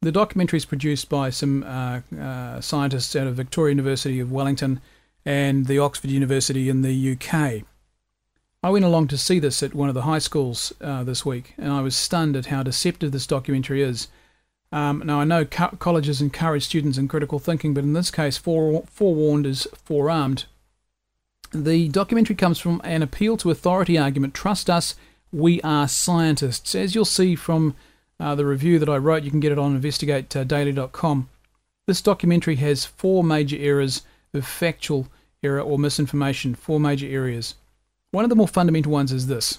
The 0.00 0.12
documentary 0.12 0.56
is 0.56 0.64
produced 0.64 1.08
by 1.08 1.30
some 1.30 1.62
uh, 1.62 2.00
uh, 2.18 2.60
scientists 2.60 3.14
out 3.14 3.26
of 3.26 3.36
Victoria 3.36 3.72
University 3.72 4.18
of 4.18 4.32
Wellington 4.32 4.80
and 5.24 5.66
the 5.66 5.78
Oxford 5.78 6.10
University 6.10 6.68
in 6.68 6.82
the 6.82 7.12
UK. 7.12 7.62
I 8.64 8.70
went 8.70 8.84
along 8.84 9.08
to 9.08 9.18
see 9.18 9.38
this 9.38 9.62
at 9.62 9.74
one 9.74 9.88
of 9.88 9.94
the 9.94 10.02
high 10.02 10.18
schools 10.18 10.72
uh, 10.80 11.04
this 11.04 11.24
week, 11.24 11.54
and 11.58 11.72
I 11.72 11.82
was 11.82 11.96
stunned 11.96 12.36
at 12.36 12.46
how 12.46 12.62
deceptive 12.62 13.12
this 13.12 13.26
documentary 13.26 13.82
is. 13.82 14.08
Um, 14.72 15.02
now, 15.04 15.20
I 15.20 15.24
know 15.24 15.44
co- 15.44 15.76
colleges 15.78 16.22
encourage 16.22 16.64
students 16.64 16.96
in 16.96 17.06
critical 17.06 17.38
thinking, 17.38 17.74
but 17.74 17.84
in 17.84 17.92
this 17.92 18.10
case, 18.10 18.38
fore- 18.38 18.84
forewarned 18.86 19.46
is 19.46 19.68
forearmed. 19.74 20.46
The 21.52 21.88
documentary 21.88 22.34
comes 22.34 22.58
from 22.58 22.80
an 22.82 23.02
appeal 23.02 23.36
to 23.38 23.50
authority 23.50 23.98
argument 23.98 24.32
trust 24.32 24.70
us, 24.70 24.94
we 25.30 25.60
are 25.62 25.88
scientists. 25.88 26.74
As 26.74 26.94
you'll 26.94 27.04
see 27.04 27.34
from 27.34 27.74
uh, 28.18 28.34
the 28.34 28.46
review 28.46 28.78
that 28.78 28.88
I 28.88 28.96
wrote, 28.96 29.24
you 29.24 29.30
can 29.30 29.40
get 29.40 29.52
it 29.52 29.58
on 29.58 29.78
investigatedaily.com. 29.78 31.28
This 31.86 32.02
documentary 32.02 32.56
has 32.56 32.86
four 32.86 33.24
major 33.24 33.56
errors 33.58 34.02
of 34.32 34.46
factual 34.46 35.08
error 35.42 35.60
or 35.60 35.78
misinformation, 35.78 36.54
four 36.54 36.78
major 36.78 37.06
areas. 37.06 37.54
One 38.12 38.24
of 38.24 38.30
the 38.30 38.36
more 38.36 38.48
fundamental 38.48 38.92
ones 38.92 39.12
is 39.12 39.26
this 39.26 39.58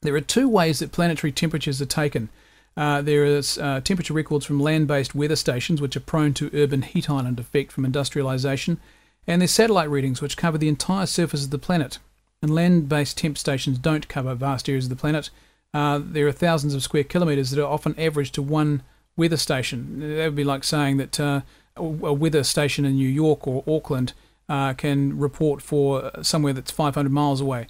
there 0.00 0.14
are 0.14 0.20
two 0.20 0.48
ways 0.48 0.80
that 0.80 0.92
planetary 0.92 1.32
temperatures 1.32 1.80
are 1.80 1.86
taken. 1.86 2.28
Uh, 2.76 3.00
there 3.02 3.24
is 3.24 3.56
uh, 3.58 3.80
temperature 3.80 4.14
records 4.14 4.44
from 4.44 4.60
land-based 4.60 5.14
weather 5.14 5.36
stations, 5.36 5.80
which 5.80 5.96
are 5.96 6.00
prone 6.00 6.34
to 6.34 6.50
urban 6.52 6.82
heat 6.82 7.08
island 7.08 7.38
effect 7.38 7.70
from 7.70 7.84
industrialization, 7.84 8.80
and 9.26 9.40
there's 9.40 9.52
satellite 9.52 9.88
readings, 9.88 10.20
which 10.20 10.36
cover 10.36 10.58
the 10.58 10.68
entire 10.68 11.06
surface 11.06 11.44
of 11.44 11.50
the 11.50 11.58
planet. 11.58 11.98
And 12.42 12.54
land-based 12.54 13.16
temp 13.16 13.38
stations 13.38 13.78
don't 13.78 14.08
cover 14.08 14.34
vast 14.34 14.68
areas 14.68 14.86
of 14.86 14.90
the 14.90 14.96
planet. 14.96 15.30
Uh, 15.72 16.00
there 16.02 16.26
are 16.26 16.32
thousands 16.32 16.74
of 16.74 16.82
square 16.82 17.04
kilometres 17.04 17.50
that 17.50 17.62
are 17.62 17.72
often 17.72 17.98
averaged 17.98 18.34
to 18.34 18.42
one 18.42 18.82
weather 19.16 19.36
station. 19.36 20.00
That 20.00 20.26
would 20.26 20.36
be 20.36 20.44
like 20.44 20.62
saying 20.62 20.98
that 20.98 21.18
uh, 21.18 21.40
a 21.76 21.82
weather 21.82 22.44
station 22.44 22.84
in 22.84 22.96
New 22.96 23.08
York 23.08 23.46
or 23.46 23.64
Auckland 23.66 24.12
uh, 24.48 24.74
can 24.74 25.18
report 25.18 25.62
for 25.62 26.10
somewhere 26.22 26.52
that's 26.52 26.70
500 26.70 27.10
miles 27.10 27.40
away 27.40 27.66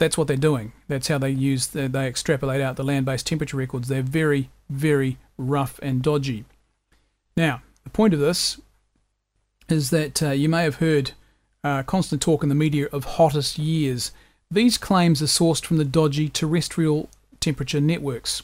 that's 0.00 0.18
what 0.18 0.26
they're 0.26 0.36
doing. 0.36 0.72
That's 0.88 1.08
how 1.08 1.18
they 1.18 1.30
use 1.30 1.68
the, 1.68 1.86
they 1.86 2.06
extrapolate 2.08 2.60
out 2.60 2.76
the 2.76 2.82
land-based 2.82 3.26
temperature 3.26 3.56
records. 3.56 3.86
They're 3.86 4.02
very 4.02 4.50
very 4.70 5.18
rough 5.36 5.78
and 5.82 6.02
dodgy. 6.02 6.44
Now, 7.36 7.62
the 7.84 7.90
point 7.90 8.14
of 8.14 8.20
this 8.20 8.60
is 9.68 9.90
that 9.90 10.22
uh, 10.22 10.30
you 10.30 10.48
may 10.48 10.62
have 10.62 10.76
heard 10.76 11.12
uh, 11.62 11.82
constant 11.82 12.22
talk 12.22 12.42
in 12.42 12.48
the 12.48 12.54
media 12.54 12.88
of 12.92 13.04
hottest 13.04 13.58
years. 13.58 14.12
These 14.50 14.78
claims 14.78 15.20
are 15.22 15.26
sourced 15.26 15.64
from 15.64 15.76
the 15.76 15.84
dodgy 15.84 16.28
terrestrial 16.28 17.08
temperature 17.40 17.80
networks. 17.80 18.42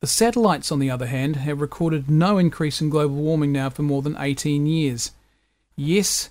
The 0.00 0.06
satellites, 0.06 0.70
on 0.70 0.78
the 0.78 0.90
other 0.90 1.06
hand, 1.06 1.36
have 1.36 1.60
recorded 1.60 2.10
no 2.10 2.38
increase 2.38 2.80
in 2.80 2.90
global 2.90 3.16
warming 3.16 3.52
now 3.52 3.70
for 3.70 3.82
more 3.82 4.02
than 4.02 4.16
18 4.18 4.66
years. 4.66 5.12
Yes, 5.76 6.30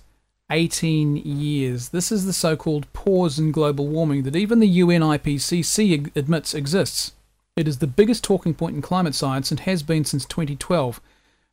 18 0.50 1.16
years. 1.16 1.90
This 1.90 2.10
is 2.10 2.24
the 2.24 2.32
so 2.32 2.56
called 2.56 2.92
pause 2.92 3.38
in 3.38 3.52
global 3.52 3.86
warming 3.86 4.22
that 4.22 4.36
even 4.36 4.60
the 4.60 4.68
UN 4.68 5.02
IPCC 5.02 6.16
admits 6.16 6.54
exists. 6.54 7.12
It 7.56 7.68
is 7.68 7.78
the 7.78 7.86
biggest 7.86 8.24
talking 8.24 8.54
point 8.54 8.76
in 8.76 8.82
climate 8.82 9.14
science 9.14 9.50
and 9.50 9.60
has 9.60 9.82
been 9.82 10.04
since 10.04 10.24
2012. 10.24 11.00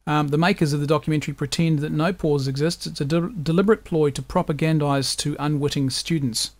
Um, 0.08 0.28
the 0.28 0.38
makers 0.38 0.72
of 0.72 0.80
the 0.80 0.88
documentary 0.88 1.34
pretend 1.34 1.80
that 1.80 1.92
no 1.92 2.14
pause 2.14 2.48
exists. 2.48 2.86
It's 2.86 3.02
a 3.02 3.06
de- 3.06 3.30
deliberate 3.30 3.84
ploy 3.84 4.12
to 4.12 4.22
propagandize 4.22 5.18
to 5.18 5.36
unwitting 5.40 5.90
students. 5.90 6.52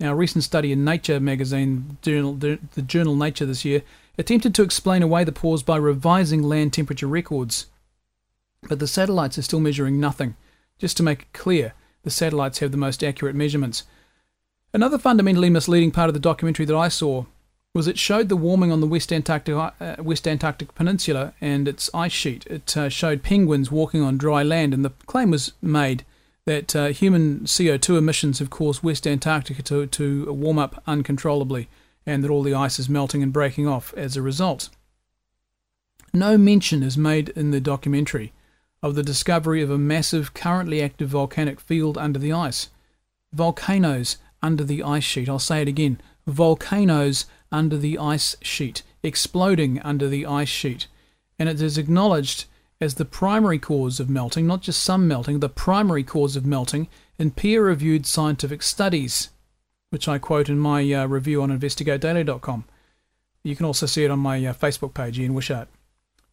Now, 0.00 0.12
a 0.12 0.16
recent 0.16 0.44
study 0.44 0.72
in 0.72 0.84
Nature 0.84 1.20
magazine, 1.20 1.98
journal, 2.02 2.34
the 2.34 2.58
journal 2.86 3.14
Nature 3.14 3.46
this 3.46 3.64
year, 3.64 3.82
attempted 4.16 4.54
to 4.54 4.62
explain 4.62 5.02
away 5.02 5.24
the 5.24 5.32
pause 5.32 5.62
by 5.62 5.76
revising 5.76 6.42
land 6.42 6.72
temperature 6.72 7.06
records. 7.06 7.66
But 8.68 8.78
the 8.78 8.86
satellites 8.86 9.38
are 9.38 9.42
still 9.42 9.60
measuring 9.60 10.00
nothing. 10.00 10.34
Just 10.78 10.96
to 10.96 11.02
make 11.02 11.22
it 11.22 11.32
clear, 11.32 11.74
the 12.04 12.10
satellites 12.10 12.60
have 12.60 12.70
the 12.70 12.76
most 12.76 13.02
accurate 13.02 13.34
measurements. 13.34 13.84
Another 14.72 14.98
fundamentally 14.98 15.50
misleading 15.50 15.90
part 15.90 16.08
of 16.08 16.14
the 16.14 16.20
documentary 16.20 16.66
that 16.66 16.76
I 16.76 16.88
saw 16.88 17.24
was 17.74 17.86
it 17.86 17.98
showed 17.98 18.28
the 18.28 18.36
warming 18.36 18.72
on 18.72 18.80
the 18.80 18.86
West 18.86 19.12
Antarctic, 19.12 19.54
uh, 19.54 19.96
West 19.98 20.26
Antarctic 20.26 20.74
Peninsula 20.74 21.34
and 21.40 21.68
its 21.68 21.90
ice 21.92 22.12
sheet. 22.12 22.46
It 22.46 22.76
uh, 22.76 22.88
showed 22.88 23.22
penguins 23.22 23.70
walking 23.70 24.02
on 24.02 24.18
dry 24.18 24.42
land, 24.42 24.72
and 24.72 24.84
the 24.84 24.92
claim 25.06 25.30
was 25.30 25.52
made 25.60 26.04
that 26.44 26.74
uh, 26.74 26.86
human 26.86 27.40
CO2 27.40 27.98
emissions 27.98 28.38
have 28.38 28.50
caused 28.50 28.82
West 28.82 29.06
Antarctica 29.06 29.62
to, 29.62 29.86
to 29.86 30.32
warm 30.32 30.58
up 30.58 30.82
uncontrollably, 30.86 31.68
and 32.06 32.24
that 32.24 32.30
all 32.30 32.42
the 32.42 32.54
ice 32.54 32.78
is 32.78 32.88
melting 32.88 33.22
and 33.22 33.32
breaking 33.32 33.68
off 33.68 33.92
as 33.96 34.16
a 34.16 34.22
result. 34.22 34.70
No 36.14 36.38
mention 36.38 36.82
is 36.82 36.96
made 36.96 37.28
in 37.30 37.50
the 37.50 37.60
documentary 37.60 38.32
of 38.82 38.94
the 38.94 39.02
discovery 39.02 39.62
of 39.62 39.70
a 39.70 39.78
massive, 39.78 40.34
currently 40.34 40.82
active 40.82 41.08
volcanic 41.08 41.60
field 41.60 41.98
under 41.98 42.18
the 42.18 42.32
ice. 42.32 42.68
Volcanoes 43.32 44.18
under 44.42 44.64
the 44.64 44.82
ice 44.82 45.04
sheet. 45.04 45.28
I'll 45.28 45.38
say 45.38 45.62
it 45.62 45.68
again 45.68 46.00
volcanoes 46.28 47.26
under 47.50 47.76
the 47.76 47.98
ice 47.98 48.36
sheet, 48.42 48.82
exploding 49.02 49.80
under 49.80 50.08
the 50.08 50.26
ice 50.26 50.48
sheet. 50.48 50.86
And 51.38 51.48
it 51.48 51.60
is 51.60 51.78
acknowledged 51.78 52.44
as 52.80 52.94
the 52.94 53.04
primary 53.04 53.58
cause 53.58 53.98
of 53.98 54.08
melting, 54.08 54.46
not 54.46 54.62
just 54.62 54.82
some 54.82 55.08
melting, 55.08 55.40
the 55.40 55.48
primary 55.48 56.04
cause 56.04 56.36
of 56.36 56.46
melting 56.46 56.88
in 57.18 57.30
peer 57.32 57.64
reviewed 57.64 58.06
scientific 58.06 58.62
studies, 58.62 59.30
which 59.90 60.06
I 60.06 60.18
quote 60.18 60.48
in 60.48 60.58
my 60.58 60.92
uh, 60.92 61.06
review 61.06 61.42
on 61.42 61.56
investigatedaily.com. 61.56 62.64
You 63.42 63.56
can 63.56 63.66
also 63.66 63.86
see 63.86 64.04
it 64.04 64.10
on 64.10 64.18
my 64.18 64.44
uh, 64.44 64.52
Facebook 64.52 64.94
page, 64.94 65.18
Ian 65.18 65.34
Wishart. 65.34 65.68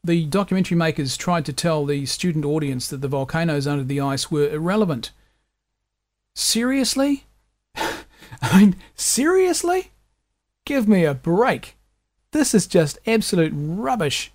The 0.06 0.28
documentary 0.28 0.78
makers 0.78 1.18
tried 1.18 1.46
to 1.48 1.54
tell 1.54 1.84
the 1.84 2.06
student 2.06 2.46
audience 2.46 2.88
that 2.90 3.02
the 3.02 3.08
volcanoes 3.08 3.66
under 3.66 3.84
the 3.84 4.00
ice 4.00 4.30
were 4.30 4.48
irrelevant. 4.48 5.10
Seriously? 6.36 7.24
I 7.76 7.96
mean, 8.60 8.76
seriously? 8.94 9.90
Give 10.64 10.88
me 10.88 11.06
a 11.06 11.16
break. 11.16 11.76
This 12.34 12.54
is 12.54 12.68
just 12.68 13.00
absolute 13.08 13.52
rubbish. 13.56 14.32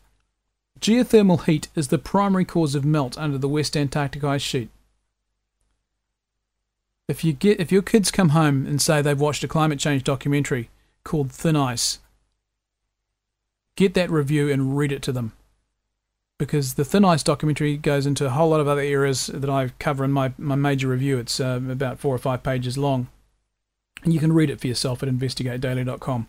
Geothermal 0.81 1.45
heat 1.45 1.69
is 1.77 1.87
the 1.87 1.99
primary 1.99 2.45
cause 2.45 2.75
of 2.75 2.85
melt 2.85 3.17
under 3.17 3.39
the 3.39 3.49
West 3.49 3.77
Antarctic 3.77 4.25
ice 4.25 4.43
sheet. 4.43 4.71
If 7.07 7.23
you 7.23 7.33
get 7.33 7.61
if 7.61 7.71
your 7.71 7.83
kids 7.83 8.11
come 8.11 8.31
home 8.31 8.67
and 8.67 8.83
say 8.83 9.03
they've 9.03 9.21
watched 9.21 9.45
a 9.45 9.49
climate 9.49 9.79
change 9.79 10.03
documentary 10.03 10.69
called 11.05 11.31
Thin 11.31 11.55
Ice, 11.55 12.01
get 13.77 13.95
that 13.95 14.11
review 14.11 14.51
and 14.51 14.77
read 14.77 14.91
it 14.91 15.03
to 15.03 15.13
them 15.13 15.33
because 16.41 16.73
the 16.75 16.87
Thin 16.87 17.05
Ice 17.05 17.23
documentary 17.23 17.77
goes 17.77 18.07
into 18.07 18.25
a 18.25 18.31
whole 18.31 18.49
lot 18.49 18.61
of 18.61 18.67
other 18.67 18.81
areas 18.81 19.27
that 19.27 19.51
I 19.51 19.73
cover 19.79 20.05
in 20.05 20.11
my, 20.11 20.33
my 20.39 20.55
major 20.55 20.89
review. 20.89 21.19
It's 21.19 21.39
uh, 21.39 21.61
about 21.69 21.99
four 21.99 22.15
or 22.15 22.19
five 22.19 22.43
pages 22.43 22.79
long. 22.79 23.09
And 24.03 24.15
you 24.15 24.21
can 24.21 24.33
read 24.33 24.49
it 24.49 24.59
for 24.59 24.67
yourself 24.67 25.03
at 25.03 25.11
investigatedaily.com. 25.11 26.27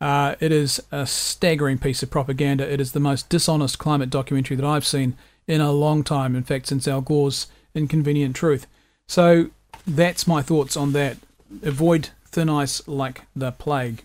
Uh, 0.00 0.36
it 0.38 0.52
is 0.52 0.80
a 0.92 1.08
staggering 1.08 1.76
piece 1.76 2.04
of 2.04 2.10
propaganda. 2.10 2.72
It 2.72 2.80
is 2.80 2.92
the 2.92 3.00
most 3.00 3.28
dishonest 3.28 3.80
climate 3.80 4.10
documentary 4.10 4.56
that 4.56 4.64
I've 4.64 4.86
seen 4.86 5.16
in 5.48 5.60
a 5.60 5.72
long 5.72 6.04
time, 6.04 6.36
in 6.36 6.44
fact, 6.44 6.68
since 6.68 6.86
Al 6.86 7.00
Gore's 7.00 7.48
Inconvenient 7.74 8.36
Truth. 8.36 8.68
So 9.08 9.50
that's 9.84 10.28
my 10.28 10.40
thoughts 10.40 10.76
on 10.76 10.92
that. 10.92 11.16
Avoid 11.64 12.10
thin 12.26 12.48
ice 12.48 12.86
like 12.86 13.22
the 13.34 13.50
plague. 13.50 14.04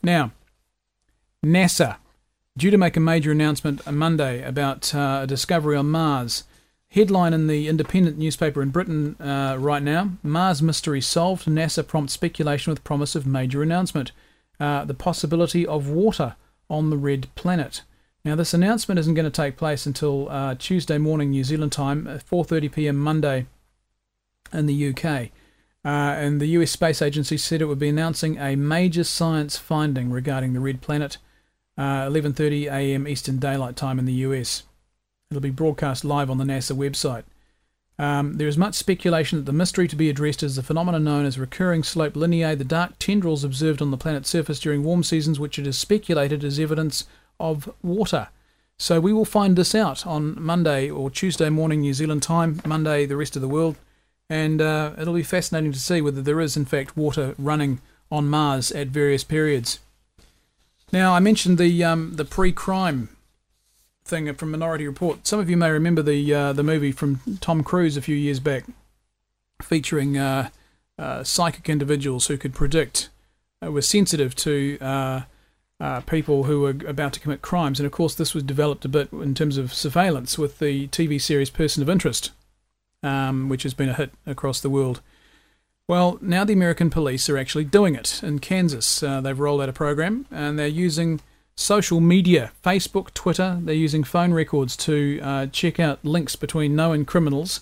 Now, 0.00 0.30
NASA 1.44 1.96
due 2.56 2.70
to 2.70 2.78
make 2.78 2.96
a 2.96 3.00
major 3.00 3.32
announcement 3.32 3.86
on 3.86 3.96
Monday 3.96 4.42
about 4.42 4.94
uh, 4.94 5.20
a 5.22 5.26
discovery 5.26 5.76
on 5.76 5.90
Mars. 5.90 6.44
Headline 6.90 7.32
in 7.32 7.46
the 7.46 7.68
Independent 7.68 8.18
newspaper 8.18 8.60
in 8.60 8.68
Britain 8.68 9.16
uh, 9.18 9.56
right 9.58 9.82
now 9.82 10.10
Mars 10.22 10.60
mystery 10.60 11.00
solved. 11.00 11.46
NASA 11.46 11.86
prompts 11.86 12.12
speculation 12.12 12.70
with 12.70 12.84
promise 12.84 13.14
of 13.14 13.26
major 13.26 13.62
announcement. 13.62 14.12
Uh, 14.60 14.84
the 14.84 14.94
possibility 14.94 15.66
of 15.66 15.88
water 15.88 16.36
on 16.68 16.90
the 16.90 16.96
red 16.96 17.34
planet. 17.34 17.82
Now, 18.24 18.36
this 18.36 18.54
announcement 18.54 19.00
isn't 19.00 19.14
going 19.14 19.24
to 19.24 19.30
take 19.30 19.56
place 19.56 19.84
until 19.84 20.28
uh, 20.28 20.54
Tuesday 20.54 20.96
morning 20.96 21.30
New 21.30 21.42
Zealand 21.42 21.72
time, 21.72 22.04
4:30 22.04 22.70
p.m. 22.70 22.96
Monday, 22.96 23.46
in 24.52 24.66
the 24.66 24.90
UK. 24.90 25.30
Uh, 25.84 26.14
and 26.14 26.40
the 26.40 26.46
US 26.48 26.70
Space 26.70 27.02
Agency 27.02 27.36
said 27.36 27.60
it 27.60 27.64
would 27.64 27.80
be 27.80 27.88
announcing 27.88 28.38
a 28.38 28.54
major 28.54 29.02
science 29.02 29.56
finding 29.56 30.10
regarding 30.12 30.52
the 30.52 30.60
red 30.60 30.80
planet, 30.80 31.18
uh, 31.78 32.06
11:30 32.06 32.66
a.m. 32.66 33.08
Eastern 33.08 33.38
Daylight 33.38 33.76
Time 33.76 33.98
in 33.98 34.04
the 34.04 34.12
US. 34.12 34.64
It'll 35.30 35.40
be 35.40 35.50
broadcast 35.50 36.04
live 36.04 36.30
on 36.30 36.38
the 36.38 36.44
NASA 36.44 36.76
website. 36.76 37.24
Um, 37.98 38.38
there 38.38 38.48
is 38.48 38.58
much 38.58 38.74
speculation 38.74 39.38
that 39.38 39.44
the 39.44 39.52
mystery 39.52 39.86
to 39.88 39.96
be 39.96 40.08
addressed 40.08 40.42
is 40.42 40.56
the 40.56 40.62
phenomenon 40.62 41.04
known 41.04 41.24
as 41.24 41.38
recurring 41.38 41.82
slope 41.82 42.14
lineae, 42.14 42.56
the 42.56 42.64
dark 42.64 42.98
tendrils 42.98 43.44
observed 43.44 43.80
on 43.80 43.90
the 43.90 43.96
planet's 43.96 44.30
surface 44.30 44.58
during 44.58 44.82
warm 44.82 45.02
seasons, 45.02 45.38
which 45.38 45.58
it 45.58 45.66
is 45.66 45.78
speculated 45.78 46.42
is 46.42 46.58
evidence 46.58 47.06
of 47.38 47.72
water. 47.82 48.28
So 48.78 48.98
we 48.98 49.12
will 49.12 49.24
find 49.24 49.56
this 49.56 49.74
out 49.74 50.06
on 50.06 50.40
Monday 50.42 50.90
or 50.90 51.10
Tuesday 51.10 51.50
morning 51.50 51.82
New 51.82 51.94
Zealand 51.94 52.22
time, 52.22 52.60
Monday 52.66 53.06
the 53.06 53.16
rest 53.16 53.36
of 53.36 53.42
the 53.42 53.48
world, 53.48 53.76
and 54.28 54.60
uh, 54.60 54.94
it'll 54.98 55.14
be 55.14 55.22
fascinating 55.22 55.72
to 55.72 55.78
see 55.78 56.00
whether 56.00 56.22
there 56.22 56.40
is 56.40 56.56
in 56.56 56.64
fact 56.64 56.96
water 56.96 57.34
running 57.38 57.80
on 58.10 58.28
Mars 58.28 58.72
at 58.72 58.88
various 58.88 59.22
periods. 59.22 59.78
Now 60.92 61.14
I 61.14 61.20
mentioned 61.20 61.56
the 61.56 61.82
um, 61.82 62.16
the 62.16 62.24
pre-crime 62.24 63.08
thing 64.04 64.32
from 64.34 64.50
Minority 64.50 64.86
Report. 64.86 65.26
Some 65.26 65.40
of 65.40 65.48
you 65.48 65.56
may 65.56 65.70
remember 65.70 66.02
the 66.02 66.34
uh, 66.34 66.52
the 66.52 66.62
movie 66.62 66.92
from 66.92 67.20
Tom 67.40 67.64
Cruise 67.64 67.96
a 67.96 68.02
few 68.02 68.14
years 68.14 68.40
back, 68.40 68.64
featuring 69.62 70.18
uh, 70.18 70.50
uh, 70.98 71.24
psychic 71.24 71.70
individuals 71.70 72.26
who 72.26 72.36
could 72.36 72.52
predict, 72.52 73.08
uh, 73.64 73.72
were 73.72 73.80
sensitive 73.80 74.34
to 74.36 74.78
uh, 74.82 75.22
uh, 75.80 76.00
people 76.02 76.44
who 76.44 76.60
were 76.60 76.76
about 76.86 77.14
to 77.14 77.20
commit 77.20 77.40
crimes. 77.40 77.80
And 77.80 77.86
of 77.86 77.92
course, 77.92 78.14
this 78.14 78.34
was 78.34 78.42
developed 78.42 78.84
a 78.84 78.88
bit 78.88 79.10
in 79.12 79.34
terms 79.34 79.56
of 79.56 79.72
surveillance 79.72 80.36
with 80.36 80.58
the 80.58 80.88
TV 80.88 81.18
series 81.18 81.48
Person 81.48 81.82
of 81.82 81.88
Interest, 81.88 82.32
um, 83.02 83.48
which 83.48 83.62
has 83.62 83.72
been 83.72 83.88
a 83.88 83.94
hit 83.94 84.12
across 84.26 84.60
the 84.60 84.70
world. 84.70 85.00
Well, 85.92 86.16
now 86.22 86.42
the 86.42 86.54
American 86.54 86.88
police 86.88 87.28
are 87.28 87.36
actually 87.36 87.66
doing 87.66 87.94
it 87.94 88.22
in 88.22 88.38
Kansas. 88.38 89.00
they've 89.00 89.38
rolled 89.38 89.60
out 89.60 89.68
a 89.68 89.74
program 89.74 90.24
and 90.30 90.58
they're 90.58 90.66
using 90.66 91.20
social 91.54 92.00
media, 92.00 92.50
Facebook, 92.64 93.12
Twitter. 93.12 93.60
They're 93.62 93.74
using 93.74 94.02
phone 94.02 94.32
records 94.32 94.74
to 94.78 95.20
uh, 95.22 95.46
check 95.48 95.78
out 95.78 96.02
links 96.02 96.34
between 96.34 96.74
known 96.74 97.04
criminals 97.04 97.60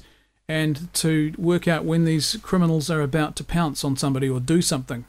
and 0.49 0.95
to 0.95 1.35
work 1.39 1.67
out 1.67 1.85
when 1.85 2.05
these 2.05 2.37
criminals 2.41 2.89
are 2.89 3.01
about 3.01 3.35
to 3.35 3.43
pounce 3.43 3.83
on 3.83 3.97
somebody 3.97 4.29
or 4.29 4.39
do 4.39 4.63
something. 4.63 5.07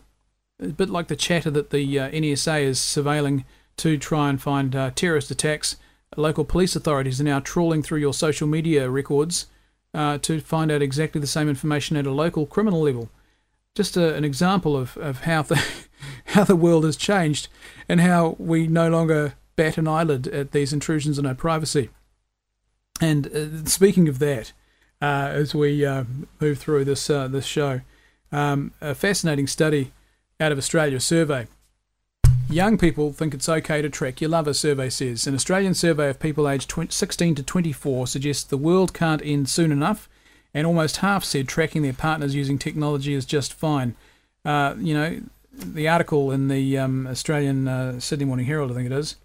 A 0.59 0.69
bit 0.69 0.89
like 0.89 1.07
the 1.07 1.15
chatter 1.15 1.51
that 1.51 1.69
the 1.69 1.99
uh, 1.99 2.09
NSA 2.09 2.63
is 2.63 2.79
surveilling 2.79 3.43
to 3.77 3.99
try 3.99 4.31
and 4.31 4.41
find 4.41 4.75
uh, 4.75 4.89
terrorist 4.95 5.29
attacks. 5.29 5.75
Local 6.17 6.43
police 6.43 6.75
authorities 6.75 7.21
are 7.21 7.25
now 7.25 7.39
trawling 7.39 7.83
through 7.83 7.99
your 7.99 8.15
social 8.15 8.47
media 8.47 8.89
records 8.89 9.45
uh, 9.93 10.17
to 10.19 10.39
find 10.39 10.71
out 10.71 10.81
exactly 10.81 11.19
the 11.19 11.27
same 11.27 11.49
information 11.49 11.97
at 11.97 12.05
a 12.05 12.11
local 12.11 12.45
criminal 12.45 12.81
level. 12.81 13.09
Just 13.75 13.97
a, 13.97 14.15
an 14.15 14.23
example 14.23 14.75
of, 14.75 14.97
of 14.97 15.21
how 15.21 15.41
the 15.43 15.61
how 16.25 16.43
the 16.43 16.55
world 16.55 16.83
has 16.83 16.95
changed 16.95 17.47
and 17.87 18.01
how 18.01 18.35
we 18.39 18.67
no 18.67 18.89
longer 18.89 19.35
bat 19.55 19.77
an 19.77 19.87
eyelid 19.87 20.27
at 20.27 20.51
these 20.51 20.73
intrusions 20.73 21.19
on 21.19 21.25
our 21.25 21.35
privacy. 21.35 21.89
And 22.99 23.27
uh, 23.27 23.65
speaking 23.65 24.07
of 24.07 24.19
that, 24.19 24.53
uh, 25.01 25.29
as 25.31 25.55
we 25.55 25.85
uh, 25.85 26.03
move 26.39 26.59
through 26.59 26.85
this 26.85 27.09
uh, 27.09 27.27
this 27.27 27.45
show, 27.45 27.81
um, 28.31 28.73
a 28.81 28.95
fascinating 28.95 29.47
study 29.47 29.91
out 30.39 30.51
of 30.51 30.57
Australia, 30.57 30.99
survey. 30.99 31.47
Young 32.51 32.77
people 32.77 33.13
think 33.13 33.33
it's 33.33 33.47
okay 33.47 33.81
to 33.81 33.89
track 33.89 34.19
your 34.19 34.29
lover, 34.29 34.53
survey 34.53 34.89
says. 34.89 35.25
An 35.25 35.33
Australian 35.33 35.73
survey 35.73 36.09
of 36.09 36.19
people 36.19 36.49
aged 36.49 36.69
20, 36.69 36.91
16 36.91 37.35
to 37.35 37.43
24 37.43 38.07
suggests 38.07 38.43
the 38.43 38.57
world 38.57 38.93
can't 38.93 39.21
end 39.23 39.47
soon 39.47 39.71
enough, 39.71 40.09
and 40.53 40.67
almost 40.67 40.97
half 40.97 41.23
said 41.23 41.47
tracking 41.47 41.81
their 41.81 41.93
partners 41.93 42.35
using 42.35 42.57
technology 42.57 43.13
is 43.13 43.25
just 43.25 43.53
fine. 43.53 43.95
Uh, 44.43 44.75
you 44.77 44.93
know, 44.93 45.21
the 45.53 45.87
article 45.87 46.31
in 46.31 46.49
the 46.49 46.77
um, 46.77 47.07
Australian 47.07 47.69
uh, 47.69 47.99
Sydney 48.01 48.25
Morning 48.25 48.45
Herald, 48.45 48.71
I 48.71 48.73
think 48.75 48.87
it 48.87 48.97
is, 48.97 49.15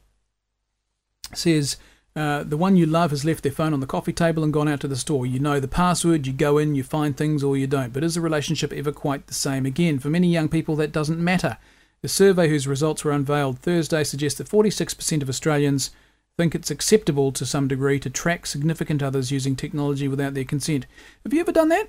says 1.35 1.79
uh, 2.15 2.45
the 2.45 2.57
one 2.57 2.77
you 2.77 2.87
love 2.87 3.11
has 3.11 3.25
left 3.25 3.43
their 3.43 3.51
phone 3.51 3.75
on 3.75 3.81
the 3.81 3.87
coffee 3.87 4.13
table 4.13 4.45
and 4.45 4.53
gone 4.53 4.69
out 4.69 4.79
to 4.81 4.89
the 4.89 4.95
store. 4.95 5.27
You 5.27 5.41
know 5.41 5.59
the 5.59 5.67
password, 5.67 6.29
you 6.29 6.33
go 6.33 6.59
in, 6.59 6.77
you 6.77 6.85
find 6.85 7.17
things, 7.17 7.43
or 7.43 7.57
you 7.57 7.67
don't. 7.67 7.93
But 7.93 8.05
is 8.05 8.15
the 8.15 8.21
relationship 8.21 8.73
ever 8.73 8.93
quite 8.93 9.27
the 9.27 9.35
same 9.35 9.67
again? 9.67 9.99
For 9.99 10.11
many 10.11 10.29
young 10.29 10.49
people, 10.49 10.77
that 10.77 10.93
doesn't 10.93 11.19
matter. 11.19 11.59
The 12.03 12.09
survey, 12.09 12.49
whose 12.49 12.69
results 12.69 13.05
were 13.05 13.13
unveiled 13.13 13.59
Thursday, 13.59 14.05
suggests 14.05 14.39
that 14.39 14.49
46% 14.49 15.23
of 15.23 15.29
Australians 15.29 15.91
think 16.37 16.55
it's 16.55 16.71
acceptable 16.71 17.33
to 17.33 17.47
some 17.47 17.67
degree 17.67 17.99
to 17.99 18.11
track 18.11 18.47
significant 18.47 19.03
others 19.03 19.33
using 19.33 19.57
technology 19.57 20.07
without 20.07 20.35
their 20.35 20.45
consent. 20.45 20.87
Have 21.25 21.33
you 21.33 21.41
ever 21.41 21.53
done 21.53 21.71
that? 21.71 21.89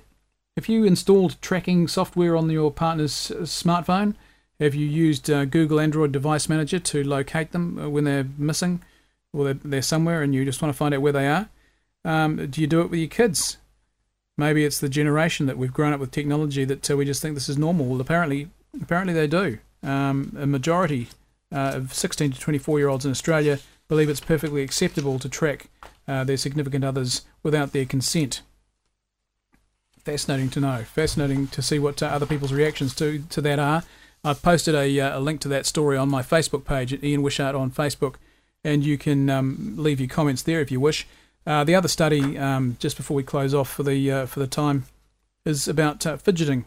Have 0.56 0.68
you 0.68 0.84
installed 0.84 1.40
tracking 1.40 1.86
software 1.86 2.34
on 2.34 2.48
your 2.50 2.72
partner's 2.72 3.30
uh, 3.30 3.42
smartphone? 3.42 4.14
Have 4.58 4.74
you 4.74 4.86
used 4.86 5.30
uh, 5.30 5.44
Google 5.44 5.78
Android 5.78 6.10
Device 6.10 6.48
Manager 6.48 6.80
to 6.80 7.04
locate 7.04 7.52
them 7.52 7.78
uh, 7.78 7.88
when 7.88 8.04
they're 8.04 8.26
missing 8.36 8.82
or 9.32 9.44
they're, 9.44 9.54
they're 9.54 9.82
somewhere 9.82 10.22
and 10.22 10.34
you 10.34 10.44
just 10.44 10.60
want 10.60 10.72
to 10.74 10.76
find 10.76 10.94
out 10.94 11.02
where 11.02 11.12
they 11.12 11.28
are? 11.28 11.48
Um, 12.04 12.48
do 12.48 12.60
you 12.60 12.66
do 12.66 12.80
it 12.80 12.90
with 12.90 12.98
your 12.98 13.08
kids? 13.08 13.58
Maybe 14.36 14.64
it's 14.64 14.80
the 14.80 14.88
generation 14.88 15.46
that 15.46 15.58
we've 15.58 15.72
grown 15.72 15.92
up 15.92 16.00
with 16.00 16.10
technology 16.10 16.64
that 16.64 16.90
uh, 16.90 16.96
we 16.96 17.04
just 17.04 17.20
think 17.20 17.34
this 17.34 17.48
is 17.48 17.58
normal. 17.58 17.86
Well, 17.86 18.00
apparently, 18.00 18.48
apparently 18.80 19.12
they 19.12 19.26
do. 19.26 19.58
Um, 19.82 20.36
a 20.38 20.46
majority 20.46 21.08
uh, 21.52 21.72
of 21.74 21.94
16 21.94 22.32
to 22.32 22.40
24 22.40 22.78
year 22.78 22.88
olds 22.88 23.04
in 23.04 23.10
Australia 23.10 23.58
believe 23.88 24.08
it's 24.08 24.20
perfectly 24.20 24.62
acceptable 24.62 25.18
to 25.18 25.28
track 25.28 25.66
uh, 26.06 26.24
their 26.24 26.36
significant 26.36 26.84
others 26.84 27.22
without 27.42 27.72
their 27.72 27.84
consent. 27.84 28.42
Fascinating 30.04 30.50
to 30.50 30.60
know. 30.60 30.84
Fascinating 30.84 31.48
to 31.48 31.62
see 31.62 31.78
what 31.78 32.02
uh, 32.02 32.06
other 32.06 32.26
people's 32.26 32.52
reactions 32.52 32.94
to, 32.96 33.22
to 33.30 33.40
that 33.40 33.58
are. 33.58 33.82
I've 34.24 34.42
posted 34.42 34.74
a, 34.74 35.00
uh, 35.00 35.18
a 35.18 35.20
link 35.20 35.40
to 35.42 35.48
that 35.48 35.66
story 35.66 35.96
on 35.96 36.08
my 36.08 36.22
Facebook 36.22 36.64
page 36.64 36.92
at 36.92 37.04
Ian 37.04 37.22
Wishart 37.22 37.54
on 37.54 37.70
Facebook, 37.70 38.16
and 38.64 38.84
you 38.84 38.98
can 38.98 39.30
um, 39.30 39.74
leave 39.76 40.00
your 40.00 40.08
comments 40.08 40.42
there 40.42 40.60
if 40.60 40.70
you 40.70 40.80
wish. 40.80 41.06
Uh, 41.46 41.64
the 41.64 41.74
other 41.74 41.88
study, 41.88 42.36
um, 42.36 42.76
just 42.78 42.96
before 42.96 43.14
we 43.14 43.22
close 43.22 43.54
off 43.54 43.70
for 43.70 43.82
the 43.82 44.10
uh, 44.10 44.26
for 44.26 44.40
the 44.40 44.46
time, 44.46 44.84
is 45.44 45.68
about 45.68 46.04
uh, 46.04 46.16
fidgeting. 46.16 46.64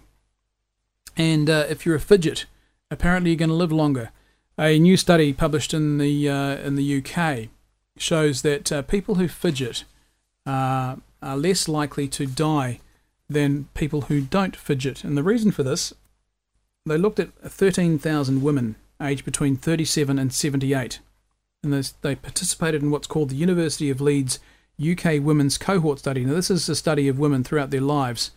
And 1.18 1.50
uh, 1.50 1.66
if 1.70 1.86
you're 1.86 1.96
a 1.96 2.00
fidget, 2.00 2.46
apparently 2.92 3.32
you're 3.32 3.38
going 3.38 3.50
to 3.50 3.56
live 3.56 3.72
longer. 3.72 4.12
A 4.60 4.78
new 4.78 4.98
study 4.98 5.34
published 5.34 5.74
in 5.74 5.98
the 5.98 6.30
uh, 6.30 6.58
in 6.58 6.76
the 6.76 7.04
UK 7.04 7.50
shows 7.98 8.44
that 8.44 8.86
people 8.88 9.16
who 9.16 9.28
fidget 9.28 9.86
are 10.46 10.98
less 11.24 11.68
likely 11.68 12.08
to 12.10 12.28
die 12.28 12.80
than 13.30 13.70
people 13.74 14.02
who 14.02 14.22
don't 14.22 14.56
fidget. 14.56 15.04
And 15.04 15.18
the 15.18 15.24
reason 15.24 15.52
for 15.52 15.64
this 15.64 15.94
they 16.86 16.98
looked 16.98 17.20
at 17.20 17.34
13,000 17.44 18.42
women 18.42 18.76
aged 19.02 19.24
between 19.24 19.56
37 19.56 20.18
and 20.18 20.34
78, 20.34 21.00
and 21.64 21.74
they 22.02 22.16
participated 22.16 22.82
in 22.82 22.92
what's 22.92 23.08
called 23.08 23.30
the 23.30 23.36
University 23.36 23.90
of 23.90 24.02
Leeds 24.02 24.40
UK 24.82 25.22
Women's 25.22 25.58
Cohort 25.58 26.00
Study. 26.00 26.26
Now, 26.26 26.34
this 26.34 26.50
is 26.50 26.68
a 26.68 26.76
study 26.76 27.08
of 27.08 27.20
women 27.20 27.44
throughout 27.44 27.70
their 27.70 27.82
lives, 27.82 28.32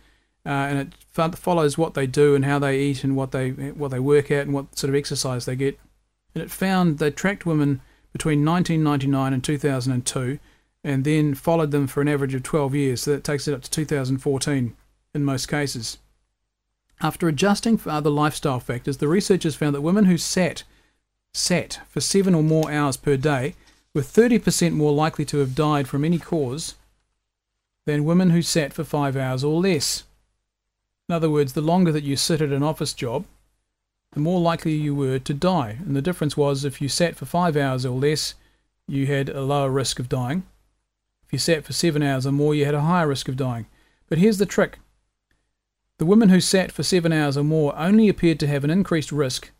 uh, 0.45 0.49
and 0.49 0.79
it 0.79 1.35
follows 1.35 1.77
what 1.77 1.93
they 1.93 2.05
do 2.05 2.35
and 2.35 2.45
how 2.45 2.59
they 2.59 2.79
eat 2.79 3.03
and 3.03 3.15
what 3.15 3.31
they 3.31 3.49
what 3.49 3.91
they 3.91 3.99
work 3.99 4.29
at 4.29 4.45
and 4.45 4.53
what 4.53 4.77
sort 4.77 4.89
of 4.89 4.95
exercise 4.95 5.45
they 5.45 5.55
get. 5.55 5.79
And 6.33 6.43
it 6.43 6.51
found 6.51 6.99
they 6.99 7.11
tracked 7.11 7.45
women 7.45 7.81
between 8.11 8.45
1999 8.45 9.33
and 9.33 9.43
2002, 9.43 10.39
and 10.83 11.03
then 11.03 11.33
followed 11.33 11.71
them 11.71 11.87
for 11.87 12.01
an 12.01 12.07
average 12.07 12.33
of 12.33 12.43
12 12.43 12.75
years. 12.75 13.01
So 13.01 13.11
that 13.11 13.23
takes 13.23 13.47
it 13.47 13.53
up 13.53 13.61
to 13.63 13.71
2014 13.71 14.75
in 15.13 15.25
most 15.25 15.47
cases. 15.47 15.97
After 17.01 17.27
adjusting 17.27 17.77
for 17.77 17.89
other 17.89 18.09
lifestyle 18.09 18.59
factors, 18.59 18.97
the 18.97 19.07
researchers 19.07 19.55
found 19.55 19.75
that 19.75 19.81
women 19.81 20.05
who 20.05 20.17
sat 20.17 20.63
sat 21.33 21.81
for 21.89 21.99
seven 21.99 22.33
or 22.33 22.41
more 22.41 22.71
hours 22.71 22.95
per 22.95 23.17
day 23.17 23.55
were 23.93 24.01
30% 24.01 24.71
more 24.71 24.93
likely 24.93 25.25
to 25.25 25.39
have 25.39 25.55
died 25.55 25.87
from 25.87 26.05
any 26.05 26.17
cause 26.17 26.75
than 27.85 28.05
women 28.05 28.29
who 28.29 28.41
sat 28.41 28.73
for 28.73 28.83
five 28.83 29.17
hours 29.17 29.43
or 29.43 29.59
less. 29.59 30.03
In 31.07 31.15
other 31.15 31.29
words, 31.29 31.53
the 31.53 31.61
longer 31.61 31.91
that 31.91 32.03
you 32.03 32.15
sit 32.15 32.41
at 32.41 32.51
an 32.51 32.63
office 32.63 32.93
job, 32.93 33.25
the 34.13 34.19
more 34.19 34.39
likely 34.39 34.73
you 34.73 34.95
were 34.95 35.19
to 35.19 35.33
die. 35.33 35.77
And 35.85 35.95
the 35.95 36.01
difference 36.01 36.35
was 36.35 36.65
if 36.65 36.81
you 36.81 36.89
sat 36.89 37.15
for 37.15 37.25
five 37.25 37.55
hours 37.55 37.85
or 37.85 37.99
less, 37.99 38.33
you 38.87 39.07
had 39.07 39.29
a 39.29 39.41
lower 39.41 39.69
risk 39.69 39.99
of 39.99 40.09
dying. 40.09 40.43
If 41.25 41.33
you 41.33 41.39
sat 41.39 41.63
for 41.63 41.73
seven 41.73 42.01
hours 42.01 42.25
or 42.25 42.31
more, 42.31 42.55
you 42.55 42.65
had 42.65 42.75
a 42.75 42.81
higher 42.81 43.07
risk 43.07 43.27
of 43.27 43.37
dying. 43.37 43.67
But 44.07 44.17
here's 44.17 44.37
the 44.37 44.45
trick 44.45 44.79
the 45.97 46.05
women 46.05 46.29
who 46.29 46.41
sat 46.41 46.71
for 46.73 46.83
seven 46.83 47.13
hours 47.13 47.37
or 47.37 47.43
more 47.43 47.73
only 47.77 48.09
appeared 48.09 48.39
to 48.41 48.47
have 48.47 48.63
an 48.63 48.69
increased 48.69 49.13
risk 49.13 49.51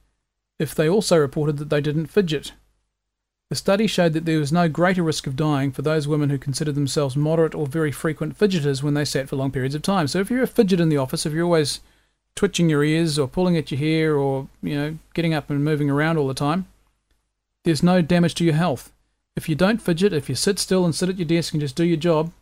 if 0.59 0.75
they 0.75 0.89
also 0.89 1.17
reported 1.17 1.57
that 1.57 1.69
they 1.69 1.79
didn't 1.79 2.07
fidget. 2.07 2.51
The 3.55 3.59
study 3.59 3.87
showed 3.87 4.11
that 4.11 4.25
there 4.25 4.39
was 4.39 4.51
no 4.51 4.67
greater 4.67 5.01
risk 5.01 5.27
of 5.27 5.37
dying 5.37 5.71
for 5.71 5.81
those 5.81 6.09
women 6.09 6.29
who 6.29 6.37
considered 6.37 6.75
themselves 6.75 7.15
moderate 7.15 7.55
or 7.55 7.67
very 7.67 7.89
frequent 7.89 8.37
fidgeters 8.37 8.83
when 8.83 8.95
they 8.95 9.05
sat 9.05 9.29
for 9.29 9.37
long 9.37 9.49
periods 9.49 9.73
of 9.73 9.81
time. 9.81 10.07
So 10.07 10.19
if 10.19 10.29
you're 10.29 10.43
a 10.43 10.45
fidget 10.45 10.81
in 10.81 10.89
the 10.89 10.97
office, 10.97 11.25
if 11.25 11.31
you're 11.31 11.45
always 11.45 11.79
twitching 12.35 12.69
your 12.69 12.83
ears 12.83 13.17
or 13.17 13.29
pulling 13.29 13.55
at 13.55 13.71
your 13.71 13.79
hair 13.79 14.17
or, 14.17 14.49
you 14.61 14.75
know, 14.75 14.97
getting 15.13 15.33
up 15.33 15.49
and 15.49 15.63
moving 15.63 15.89
around 15.89 16.17
all 16.17 16.27
the 16.27 16.33
time, 16.33 16.67
there's 17.63 17.81
no 17.81 18.01
damage 18.01 18.35
to 18.35 18.43
your 18.43 18.55
health. 18.55 18.91
If 19.37 19.47
you 19.47 19.55
don't 19.55 19.81
fidget, 19.81 20.11
if 20.11 20.27
you 20.27 20.35
sit 20.35 20.59
still 20.59 20.83
and 20.83 20.93
sit 20.93 21.07
at 21.07 21.17
your 21.17 21.25
desk 21.25 21.53
and 21.53 21.61
just 21.61 21.77
do 21.77 21.85
your 21.85 21.95
job, 21.95 22.33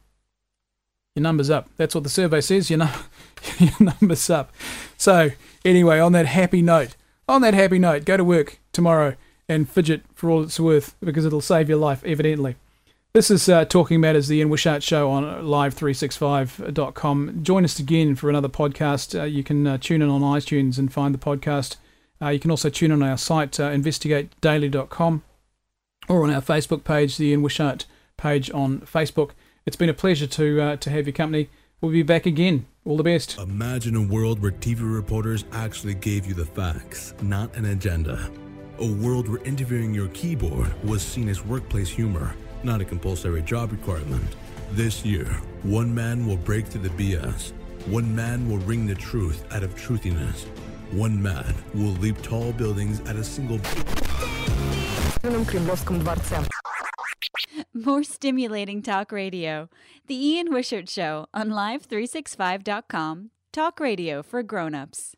Your 1.14 1.22
number's 1.22 1.52
up. 1.52 1.70
That's 1.78 1.94
what 1.94 2.04
the 2.04 2.10
survey 2.10 2.42
says. 2.42 2.72
Your, 2.72 2.80
num- 2.80 2.90
your 3.60 3.72
number's 3.80 4.32
up. 4.32 4.52
So, 4.98 5.30
anyway, 5.64 6.00
on 6.00 6.14
that 6.14 6.26
happy 6.26 6.64
note, 6.64 6.96
on 7.30 7.44
that 7.44 7.54
happy 7.54 7.78
note, 7.78 8.04
go 8.04 8.18
to 8.18 8.24
work 8.24 8.58
tomorrow 8.72 9.16
and 9.48 9.70
fidget 9.70 10.02
for 10.14 10.30
all 10.30 10.44
it's 10.44 10.60
worth 10.60 10.96
because 11.00 11.26
it'll 11.26 11.42
save 11.42 11.70
your 11.70 11.78
life, 11.78 12.04
evidently. 12.04 12.56
This 13.14 13.30
is 13.30 13.48
uh, 13.48 13.66
Talking 13.66 14.02
Matters, 14.02 14.28
the 14.28 14.38
Ian 14.38 14.50
Wishart 14.50 14.82
Show 14.82 15.12
on 15.12 15.24
live365.com. 15.24 17.44
Join 17.44 17.64
us 17.64 17.78
again 17.78 18.16
for 18.16 18.28
another 18.28 18.50
podcast. 18.50 19.20
Uh, 19.20 19.26
you 19.26 19.44
can 19.44 19.68
uh, 19.68 19.78
tune 19.78 20.02
in 20.02 20.10
on 20.10 20.22
iTunes 20.22 20.80
and 20.80 20.92
find 20.92 21.14
the 21.14 21.20
podcast. 21.20 21.76
Uh, 22.20 22.30
you 22.30 22.40
can 22.40 22.50
also 22.50 22.70
tune 22.70 22.92
in 22.92 23.04
on 23.04 23.08
our 23.08 23.18
site, 23.18 23.60
uh, 23.60 23.70
investigatedaily.com, 23.70 25.24
or 26.10 26.24
on 26.24 26.32
our 26.32 26.42
Facebook 26.42 26.84
page, 26.84 27.18
the 27.18 27.28
Ian 27.28 27.44
Wishart 27.44 27.86
page 28.18 28.50
on 28.52 28.80
Facebook. 28.80 29.32
It's 29.68 29.76
been 29.76 29.90
a 29.90 29.94
pleasure 29.94 30.28
to 30.28 30.62
uh, 30.62 30.76
to 30.78 30.90
have 30.90 31.06
your 31.06 31.14
company. 31.14 31.50
We'll 31.82 31.92
be 31.92 32.02
back 32.02 32.26
again. 32.26 32.66
All 32.86 32.98
the 32.98 33.04
best. 33.04 33.38
Imagine 33.38 33.96
a 33.96 34.02
world 34.02 34.42
where 34.42 34.52
TV 34.52 34.80
reporters 34.82 35.46
actually 35.52 35.94
gave 35.94 36.26
you 36.26 36.34
the 36.34 36.46
facts, 36.46 37.14
not 37.22 37.56
an 37.56 37.66
agenda. 37.66 38.32
A 38.80 38.88
world 38.88 39.30
where 39.30 39.42
interviewing 39.44 39.94
your 39.94 40.08
keyboard 40.10 40.74
was 40.84 41.02
seen 41.02 41.30
as 41.30 41.46
workplace 41.46 41.90
humor 41.90 42.36
not 42.64 42.82
a 42.82 42.86
compulsory 42.86 43.42
job 43.42 43.72
requirement. 43.72 44.36
This 44.72 45.06
year, 45.06 45.26
one 45.64 45.94
man 45.94 46.26
will 46.26 46.38
break 46.38 46.68
through 46.68 46.88
the 46.88 46.90
BS. 46.90 47.52
One 47.88 48.16
man 48.16 48.50
will 48.50 48.60
wring 48.60 48.88
the 48.88 48.96
truth 48.96 49.44
out 49.54 49.64
of 49.64 49.76
truthiness. 49.76 50.46
One 50.92 51.22
man 51.22 51.54
will 51.74 51.92
leap 51.94 52.22
tall 52.22 52.54
buildings 52.54 53.02
at 53.02 53.16
a 53.16 53.24
single. 53.24 53.60
More 57.74 58.04
stimulating 58.04 58.82
talk 58.82 59.12
radio. 59.12 59.70
The 60.08 60.16
Ian 60.16 60.54
Wishart 60.54 60.90
Show 60.90 61.28
on 61.34 61.50
Live365.com. 61.50 63.32
Talk 63.52 63.80
radio 63.80 64.24
for 64.24 64.44
grown-ups. 64.44 65.16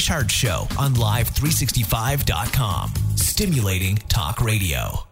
Wishart 0.00 0.30
Show 0.30 0.66
on 0.78 0.94
Live365.com. 0.94 2.94
Stimulating 3.16 3.96
talk 4.08 4.40
radio. 4.40 5.09